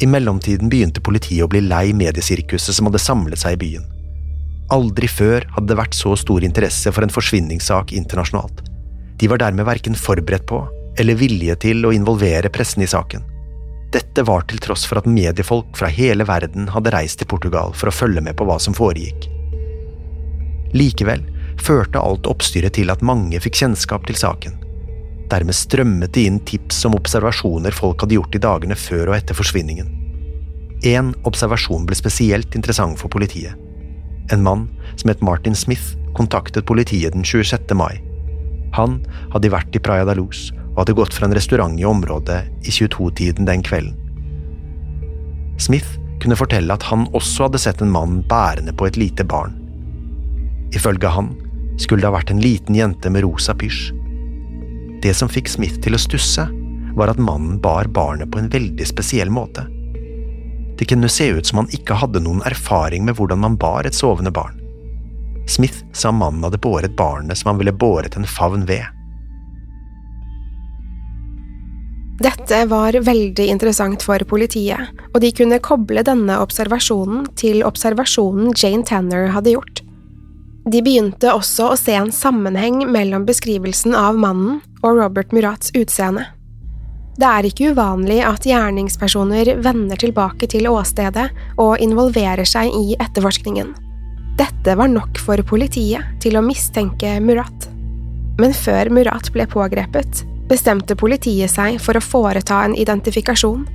I 0.00 0.06
mellomtiden 0.08 0.70
begynte 0.72 1.02
politiet 1.04 1.44
å 1.44 1.48
bli 1.52 1.60
lei 1.66 1.92
mediesirkuset 1.92 2.72
som 2.72 2.88
hadde 2.88 3.02
samlet 3.02 3.42
seg 3.42 3.58
i 3.58 3.60
byen. 3.60 3.88
Aldri 4.72 5.10
før 5.10 5.44
hadde 5.56 5.68
det 5.68 5.76
vært 5.76 5.96
så 5.98 6.14
stor 6.16 6.44
interesse 6.46 6.92
for 6.94 7.04
en 7.04 7.12
forsvinningssak 7.12 7.92
internasjonalt. 7.98 8.62
De 9.20 9.28
var 9.28 9.42
dermed 9.42 9.66
verken 9.68 9.98
forberedt 9.98 10.46
på 10.48 10.62
eller 10.98 11.18
villige 11.20 11.56
til 11.66 11.84
å 11.84 11.92
involvere 11.92 12.48
pressen 12.52 12.84
i 12.84 12.88
saken. 12.88 13.26
Dette 13.92 14.22
var 14.24 14.46
til 14.48 14.62
tross 14.62 14.86
for 14.86 15.00
at 15.00 15.08
mediefolk 15.10 15.74
fra 15.76 15.90
hele 15.92 16.24
verden 16.24 16.70
hadde 16.70 16.94
reist 16.94 17.20
til 17.20 17.28
Portugal 17.28 17.74
for 17.76 17.90
å 17.90 17.94
følge 17.94 18.22
med 18.24 18.38
på 18.38 18.46
hva 18.48 18.56
som 18.62 18.76
foregikk. 18.76 19.26
Likevel 20.72 21.26
førte 21.60 22.00
alt 22.00 22.28
oppstyret 22.30 22.78
til 22.78 22.92
at 22.94 23.04
mange 23.04 23.40
fikk 23.42 23.58
kjennskap 23.64 24.06
til 24.08 24.16
saken. 24.16 24.54
Dermed 25.30 25.54
strømmet 25.54 26.12
det 26.16 26.26
inn 26.26 26.40
tips 26.46 26.82
om 26.88 26.96
observasjoner 26.98 27.74
folk 27.74 28.02
hadde 28.02 28.16
gjort 28.18 28.34
i 28.34 28.42
dagene 28.42 28.76
før 28.78 29.12
og 29.12 29.16
etter 29.18 29.38
forsvinningen. 29.38 29.90
Én 30.86 31.12
observasjon 31.28 31.84
ble 31.86 31.96
spesielt 31.98 32.56
interessant 32.56 32.98
for 32.98 33.12
politiet. 33.12 33.54
En 34.32 34.42
mann 34.42 34.68
som 34.96 35.10
het 35.12 35.22
Martin 35.22 35.54
Smith, 35.54 35.94
kontaktet 36.14 36.66
politiet 36.66 37.14
den 37.14 37.24
26. 37.24 37.74
mai. 37.78 38.00
Han 38.74 39.00
hadde 39.34 39.52
vært 39.52 39.76
i 39.76 39.82
Praia 39.82 40.06
da 40.06 40.16
Luz 40.18 40.50
og 40.72 40.82
hadde 40.82 40.96
gått 40.98 41.14
fra 41.14 41.26
en 41.26 41.34
restaurant 41.36 41.78
i 41.78 41.86
området 41.86 42.40
i 42.66 42.74
22-tiden 42.74 43.46
den 43.46 43.62
kvelden. 43.66 43.96
Smith 45.60 45.98
kunne 46.22 46.38
fortelle 46.38 46.74
at 46.74 46.86
han 46.88 47.06
også 47.16 47.48
hadde 47.48 47.60
sett 47.60 47.82
en 47.82 47.92
mann 47.92 48.20
bærende 48.28 48.72
på 48.72 48.88
et 48.88 48.98
lite 49.00 49.26
barn. 49.26 49.56
Ifølge 50.74 51.10
han 51.10 51.32
skulle 51.80 52.04
det 52.04 52.10
ha 52.10 52.16
vært 52.18 52.30
en 52.32 52.42
liten 52.42 52.76
jente 52.76 53.10
med 53.12 53.24
rosa 53.26 53.54
pysj. 53.56 53.90
Det 55.02 55.14
som 55.16 55.30
fikk 55.32 55.48
Smith 55.48 55.80
til 55.80 55.96
å 55.96 56.00
stusse, 56.00 56.44
var 56.96 57.08
at 57.12 57.20
mannen 57.22 57.60
bar 57.62 57.88
barnet 57.88 58.28
på 58.32 58.40
en 58.40 58.50
veldig 58.52 58.86
spesiell 58.86 59.30
måte. 59.32 59.64
Det 60.76 60.88
kunne 60.88 61.08
se 61.12 61.28
ut 61.32 61.46
som 61.46 61.62
han 61.62 61.72
ikke 61.76 61.96
hadde 62.02 62.22
noen 62.24 62.42
erfaring 62.48 63.04
med 63.04 63.16
hvordan 63.16 63.40
man 63.40 63.56
bar 63.60 63.88
et 63.88 63.96
sovende 63.96 64.32
barn. 64.32 64.56
Smith 65.48 65.82
sa 65.96 66.12
mannen 66.12 66.44
hadde 66.46 66.60
båret 66.60 66.96
barnet 66.96 67.40
som 67.40 67.52
han 67.52 67.60
ville 67.60 67.72
båret 67.72 68.16
en 68.16 68.28
favn 68.28 68.66
ved. 68.68 68.84
Dette 72.20 72.64
var 72.68 72.92
veldig 72.92 73.46
interessant 73.48 74.02
for 74.04 74.20
politiet, 74.28 74.90
og 75.14 75.22
de 75.24 75.30
kunne 75.32 75.60
koble 75.64 76.04
denne 76.04 76.36
observasjonen 76.44 77.30
til 77.40 77.62
observasjonen 77.64 78.52
Jane 78.52 78.84
Tanner 78.84 79.30
hadde 79.32 79.54
gjort. 79.54 79.80
De 80.68 80.82
begynte 80.84 81.32
også 81.32 81.70
å 81.72 81.78
se 81.78 81.94
en 81.96 82.10
sammenheng 82.12 82.82
mellom 82.92 83.24
beskrivelsen 83.28 83.94
av 83.96 84.18
mannen 84.20 84.60
og 84.82 84.98
Robert 84.98 85.32
Murats 85.32 85.72
utseende. 85.72 86.26
Det 87.20 87.28
er 87.28 87.46
ikke 87.48 87.72
uvanlig 87.74 88.20
at 88.24 88.46
gjerningspersoner 88.48 89.54
vender 89.64 89.98
tilbake 90.00 90.48
til 90.48 90.68
åstedet 90.70 91.26
og 91.60 91.80
involverer 91.82 92.48
seg 92.48 92.72
i 92.76 92.94
etterforskningen. 93.00 93.74
Dette 94.40 94.76
var 94.76 94.88
nok 94.88 95.20
for 95.20 95.40
politiet 95.44 96.16
til 96.22 96.38
å 96.38 96.44
mistenke 96.44 97.18
Murat. 97.20 97.68
Men 98.40 98.54
før 98.56 98.88
Murat 98.92 99.28
ble 99.34 99.44
pågrepet, 99.50 100.22
bestemte 100.48 100.96
politiet 100.96 101.52
seg 101.52 101.76
for 101.82 101.98
å 101.98 102.04
foreta 102.04 102.62
en 102.64 102.76
identifikasjon. 102.78 103.66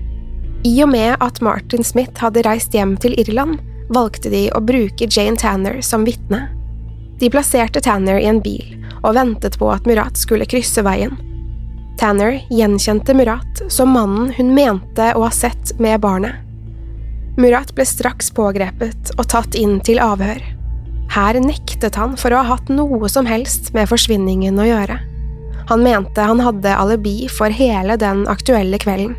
I 0.66 0.74
og 0.82 0.90
med 0.96 1.22
at 1.22 1.42
Martin 1.46 1.86
Smith 1.86 2.18
hadde 2.24 2.46
reist 2.48 2.74
hjem 2.74 2.96
til 2.98 3.14
Irland, 3.22 3.60
valgte 3.94 4.32
de 4.34 4.48
å 4.58 4.64
bruke 4.66 5.06
Jane 5.06 5.38
Tanner 5.38 5.84
som 5.86 6.08
vitne. 6.08 6.48
De 7.20 7.30
plasserte 7.32 7.82
Tanner 7.82 8.20
i 8.20 8.28
en 8.28 8.42
bil 8.44 8.76
og 9.06 9.16
ventet 9.16 9.56
på 9.62 9.70
at 9.72 9.86
Murat 9.88 10.18
skulle 10.18 10.48
krysse 10.50 10.84
veien. 10.86 11.14
Tanner 12.00 12.42
gjenkjente 12.52 13.16
Murat 13.16 13.62
som 13.72 13.94
mannen 13.96 14.34
hun 14.36 14.52
mente 14.56 15.12
å 15.16 15.24
ha 15.24 15.32
sett 15.32 15.76
med 15.80 16.02
barnet. 16.04 16.42
Murat 17.40 17.72
ble 17.76 17.86
straks 17.88 18.32
pågrepet 18.36 19.14
og 19.16 19.28
tatt 19.32 19.56
inn 19.60 19.78
til 19.84 20.00
avhør. 20.04 20.42
Her 21.12 21.40
nektet 21.40 21.96
han 22.00 22.16
for 22.20 22.34
å 22.34 22.42
ha 22.42 22.56
hatt 22.56 22.72
noe 22.72 23.10
som 23.12 23.28
helst 23.30 23.72
med 23.76 23.88
forsvinningen 23.92 24.60
å 24.60 24.68
gjøre. 24.68 24.98
Han 25.70 25.84
mente 25.86 26.22
han 26.22 26.42
hadde 26.44 26.76
alibi 26.76 27.30
for 27.32 27.54
hele 27.54 27.98
den 28.02 28.26
aktuelle 28.32 28.80
kvelden. 28.82 29.16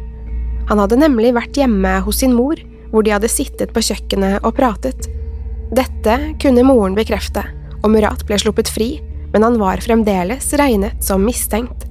Han 0.69 0.81
hadde 0.83 0.99
nemlig 0.99 1.33
vært 1.37 1.57
hjemme 1.59 1.99
hos 2.05 2.21
sin 2.23 2.35
mor, 2.35 2.59
hvor 2.91 3.07
de 3.07 3.15
hadde 3.15 3.31
sittet 3.31 3.73
på 3.75 3.83
kjøkkenet 3.85 4.45
og 4.45 4.57
pratet. 4.59 5.09
Dette 5.75 6.17
kunne 6.43 6.65
moren 6.67 6.95
bekrefte, 6.99 7.43
og 7.87 7.95
Murat 7.95 8.27
ble 8.27 8.39
sluppet 8.43 8.71
fri, 8.73 8.97
men 9.33 9.47
han 9.47 9.61
var 9.63 9.83
fremdeles 9.85 10.51
regnet 10.59 11.05
som 11.05 11.23
mistenkt. 11.25 11.87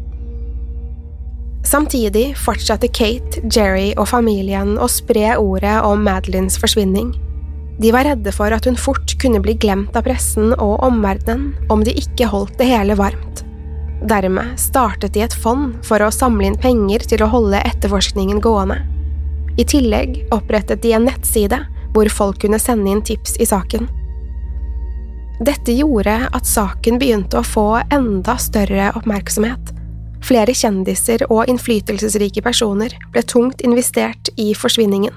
Samtidig 1.66 2.36
fortsatte 2.38 2.88
Kate, 2.94 3.42
Jerry 3.50 3.94
og 3.98 4.10
familien 4.12 4.76
å 4.78 4.90
spre 4.92 5.34
ordet 5.42 5.80
om 5.88 6.04
Madeleines 6.06 6.60
forsvinning. 6.62 7.16
De 7.82 7.90
var 7.92 8.06
redde 8.08 8.32
for 8.32 8.54
at 8.54 8.68
hun 8.70 8.78
fort 8.80 9.16
kunne 9.20 9.42
bli 9.44 9.56
glemt 9.60 9.96
av 9.98 10.06
pressen 10.06 10.54
og 10.54 10.84
omverdenen 10.86 11.72
om 11.74 11.82
de 11.84 11.96
ikke 11.98 12.30
holdt 12.32 12.56
det 12.62 12.70
hele 12.70 12.96
varmt. 13.00 13.42
Dermed 14.06 14.60
startet 14.62 15.16
de 15.16 15.24
et 15.26 15.34
fond 15.34 15.74
for 15.84 16.04
å 16.04 16.14
samle 16.14 16.52
inn 16.52 16.60
penger 16.62 17.08
til 17.10 17.26
å 17.26 17.32
holde 17.32 17.64
etterforskningen 17.66 18.44
gående. 18.44 18.84
I 19.58 19.66
tillegg 19.66 20.20
opprettet 20.36 20.84
de 20.84 20.94
en 20.94 21.08
nettside 21.10 21.64
hvor 21.96 22.12
folk 22.12 22.44
kunne 22.44 22.60
sende 22.62 22.92
inn 22.92 23.04
tips 23.04 23.40
i 23.42 23.48
saken. 23.50 23.90
Dette 25.40 25.74
gjorde 25.76 26.16
at 26.32 26.48
saken 26.48 27.00
begynte 27.00 27.42
å 27.42 27.44
få 27.44 27.68
enda 27.92 28.38
større 28.40 28.92
oppmerksomhet. 28.96 29.74
Flere 30.24 30.56
kjendiser 30.56 31.26
og 31.28 31.50
innflytelsesrike 31.52 32.42
personer 32.46 32.96
ble 33.12 33.24
tungt 33.28 33.62
investert 33.66 34.32
i 34.40 34.54
forsvinningen. 34.56 35.12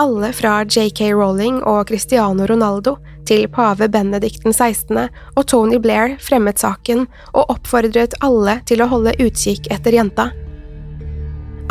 Alle 0.00 0.30
fra 0.36 0.62
JK 0.64 1.12
Rowling 1.12 1.62
og 1.68 1.88
Cristiano 1.88 2.46
Ronaldo 2.48 2.96
til 3.28 3.44
pave 3.52 3.88
Benedikt 3.92 4.44
16. 4.44 5.08
og 5.36 5.48
Tony 5.48 5.80
Blair 5.80 6.16
fremmet 6.20 6.60
saken 6.60 7.06
og 7.32 7.52
oppfordret 7.52 8.16
alle 8.24 8.58
til 8.68 8.84
å 8.84 8.88
holde 8.92 9.16
utkikk 9.20 9.68
etter 9.72 9.96
jenta. 9.96 10.30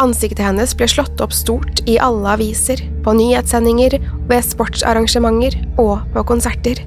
Ansiktet 0.02 0.42
hennes 0.46 0.74
ble 0.78 0.88
slått 0.90 1.22
opp 1.22 1.34
stort 1.36 1.84
i 1.90 2.00
alle 2.02 2.38
aviser, 2.38 2.82
på 3.06 3.14
nyhetssendinger, 3.18 4.00
ved 4.30 4.48
sportsarrangementer 4.48 5.60
og 5.82 6.00
på 6.16 6.26
konserter. 6.32 6.82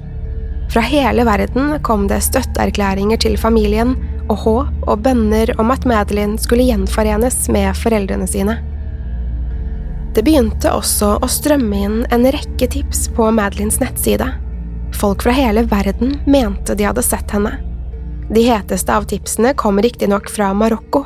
Fra 0.75 0.81
hele 0.81 1.23
verden 1.23 1.83
kom 1.87 2.01
det 2.11 2.17
støtteerklæringer 2.25 3.21
til 3.23 3.37
familien 3.39 3.93
og 4.27 4.41
håp 4.41 4.89
og 4.91 5.05
bønner 5.05 5.53
om 5.55 5.69
at 5.71 5.85
Madeline 5.87 6.35
skulle 6.35 6.65
gjenforenes 6.67 7.37
med 7.47 7.77
foreldrene 7.79 8.27
sine. 8.27 8.57
Det 10.17 10.25
begynte 10.27 10.73
også 10.75 11.13
å 11.23 11.29
strømme 11.31 11.79
inn 11.79 11.95
en 12.11 12.27
rekke 12.35 12.67
tips 12.73 13.05
på 13.15 13.29
Madelines 13.37 13.79
nettside. 13.79 14.27
Folk 14.99 15.23
fra 15.23 15.37
hele 15.37 15.63
verden 15.71 16.17
mente 16.27 16.75
de 16.75 16.89
hadde 16.89 17.07
sett 17.07 17.31
henne. 17.31 17.53
De 18.27 18.43
heteste 18.43 18.91
av 18.91 19.07
tipsene 19.07 19.55
kom 19.55 19.79
riktignok 19.79 20.27
fra 20.27 20.51
Marokko. 20.51 21.05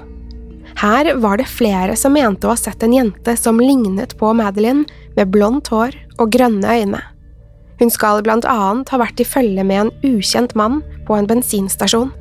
Her 0.82 1.12
var 1.22 1.38
det 1.38 1.46
flere 1.46 1.94
som 1.94 2.18
mente 2.18 2.50
å 2.50 2.56
ha 2.56 2.58
sett 2.58 2.82
en 2.82 2.98
jente 2.98 3.38
som 3.38 3.62
lignet 3.62 4.18
på 4.18 4.34
Madeline, 4.34 4.90
med 5.14 5.30
blondt 5.30 5.70
hår 5.70 5.94
og 6.18 6.34
grønne 6.34 6.74
øyne. 6.82 7.06
Hun 7.80 7.92
skal 7.92 8.24
blant 8.24 8.46
annet 8.46 8.90
ha 8.92 9.00
vært 9.00 9.22
i 9.24 9.28
følge 9.28 9.64
med 9.64 9.86
en 9.86 9.92
ukjent 10.04 10.56
mann 10.60 10.82
på 11.08 11.16
en 11.16 11.28
bensinstasjon. 11.30 12.12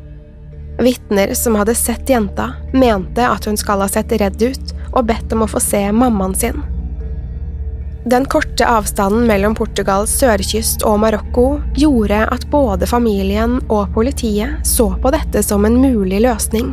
Vitner 0.78 1.34
som 1.34 1.58
hadde 1.58 1.74
sett 1.74 2.08
jenta, 2.10 2.52
mente 2.72 3.26
at 3.26 3.48
hun 3.50 3.58
skal 3.58 3.82
ha 3.82 3.88
sett 3.90 4.12
redd 4.20 4.42
ut 4.42 4.74
og 4.92 5.08
bedt 5.10 5.32
om 5.34 5.42
å 5.42 5.50
få 5.50 5.62
se 5.62 5.82
mammaen 5.92 6.36
sin. 6.38 6.62
Den 8.08 8.24
korte 8.30 8.64
avstanden 8.64 9.26
mellom 9.28 9.56
Portugals 9.58 10.14
sørkyst 10.20 10.84
og 10.86 11.00
Marokko 11.02 11.58
gjorde 11.76 12.22
at 12.30 12.46
både 12.48 12.86
familien 12.88 13.58
og 13.66 13.90
politiet 13.92 14.62
så 14.66 14.92
på 15.02 15.12
dette 15.12 15.42
som 15.44 15.66
en 15.68 15.76
mulig 15.82 16.22
løsning. 16.24 16.70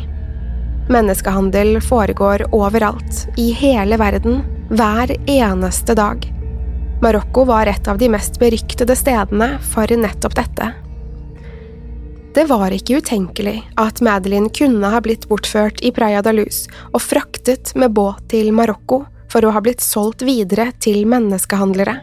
Menneskehandel 0.93 1.80
foregår 1.82 2.45
overalt, 2.54 3.26
i 3.41 3.50
hele 3.58 3.98
verden, 3.98 4.43
hver 4.69 5.12
eneste 5.26 5.98
dag. 5.98 6.35
Marokko 7.01 7.43
var 7.45 7.67
et 7.67 7.88
av 7.88 7.97
de 7.97 8.10
mest 8.10 8.39
beryktede 8.39 8.95
stedene 8.95 9.55
for 9.73 9.91
nettopp 9.97 10.36
dette. 10.36 10.71
Det 12.36 12.43
var 12.49 12.73
ikke 12.75 12.99
utenkelig 12.99 13.62
at 13.79 14.01
Madeline 14.03 14.49
kunne 14.51 14.89
ha 14.91 14.99
blitt 15.03 15.27
bortført 15.31 15.79
i 15.84 15.91
Praia 15.95 16.23
da 16.23 16.34
Luz 16.36 16.65
og 16.91 16.99
fraktet 17.03 17.71
med 17.79 17.93
båt 17.95 18.25
til 18.31 18.51
Marokko 18.55 19.05
for 19.31 19.47
å 19.47 19.53
ha 19.55 19.62
blitt 19.63 19.84
solgt 19.84 20.23
videre 20.27 20.69
til 20.84 21.05
menneskehandlere. 21.08 21.95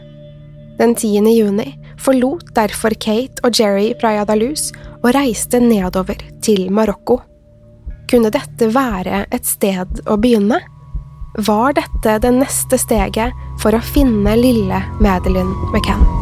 Den 0.78 0.94
10. 0.96 1.28
juni 1.36 1.68
forlot 2.00 2.54
derfor 2.56 2.96
Kate 2.96 3.44
og 3.44 3.56
Jerry 3.60 3.92
Praia 4.00 4.24
da 4.28 4.36
Luz 4.36 4.70
og 5.02 5.12
reiste 5.16 5.60
nedover 5.60 6.20
til 6.44 6.68
Marokko. 6.72 7.20
Kunne 8.08 8.32
dette 8.32 8.68
være 8.72 9.26
et 9.32 9.48
sted 9.48 10.04
å 10.08 10.16
begynne? 10.20 10.60
Var 11.34 11.72
dette 11.72 12.18
det 12.20 12.30
neste 12.36 12.76
steget 12.76 13.32
for 13.62 13.72
å 13.72 13.80
finne 13.80 14.36
lille 14.36 14.82
Madeline 15.00 15.72
McCann? 15.72 16.21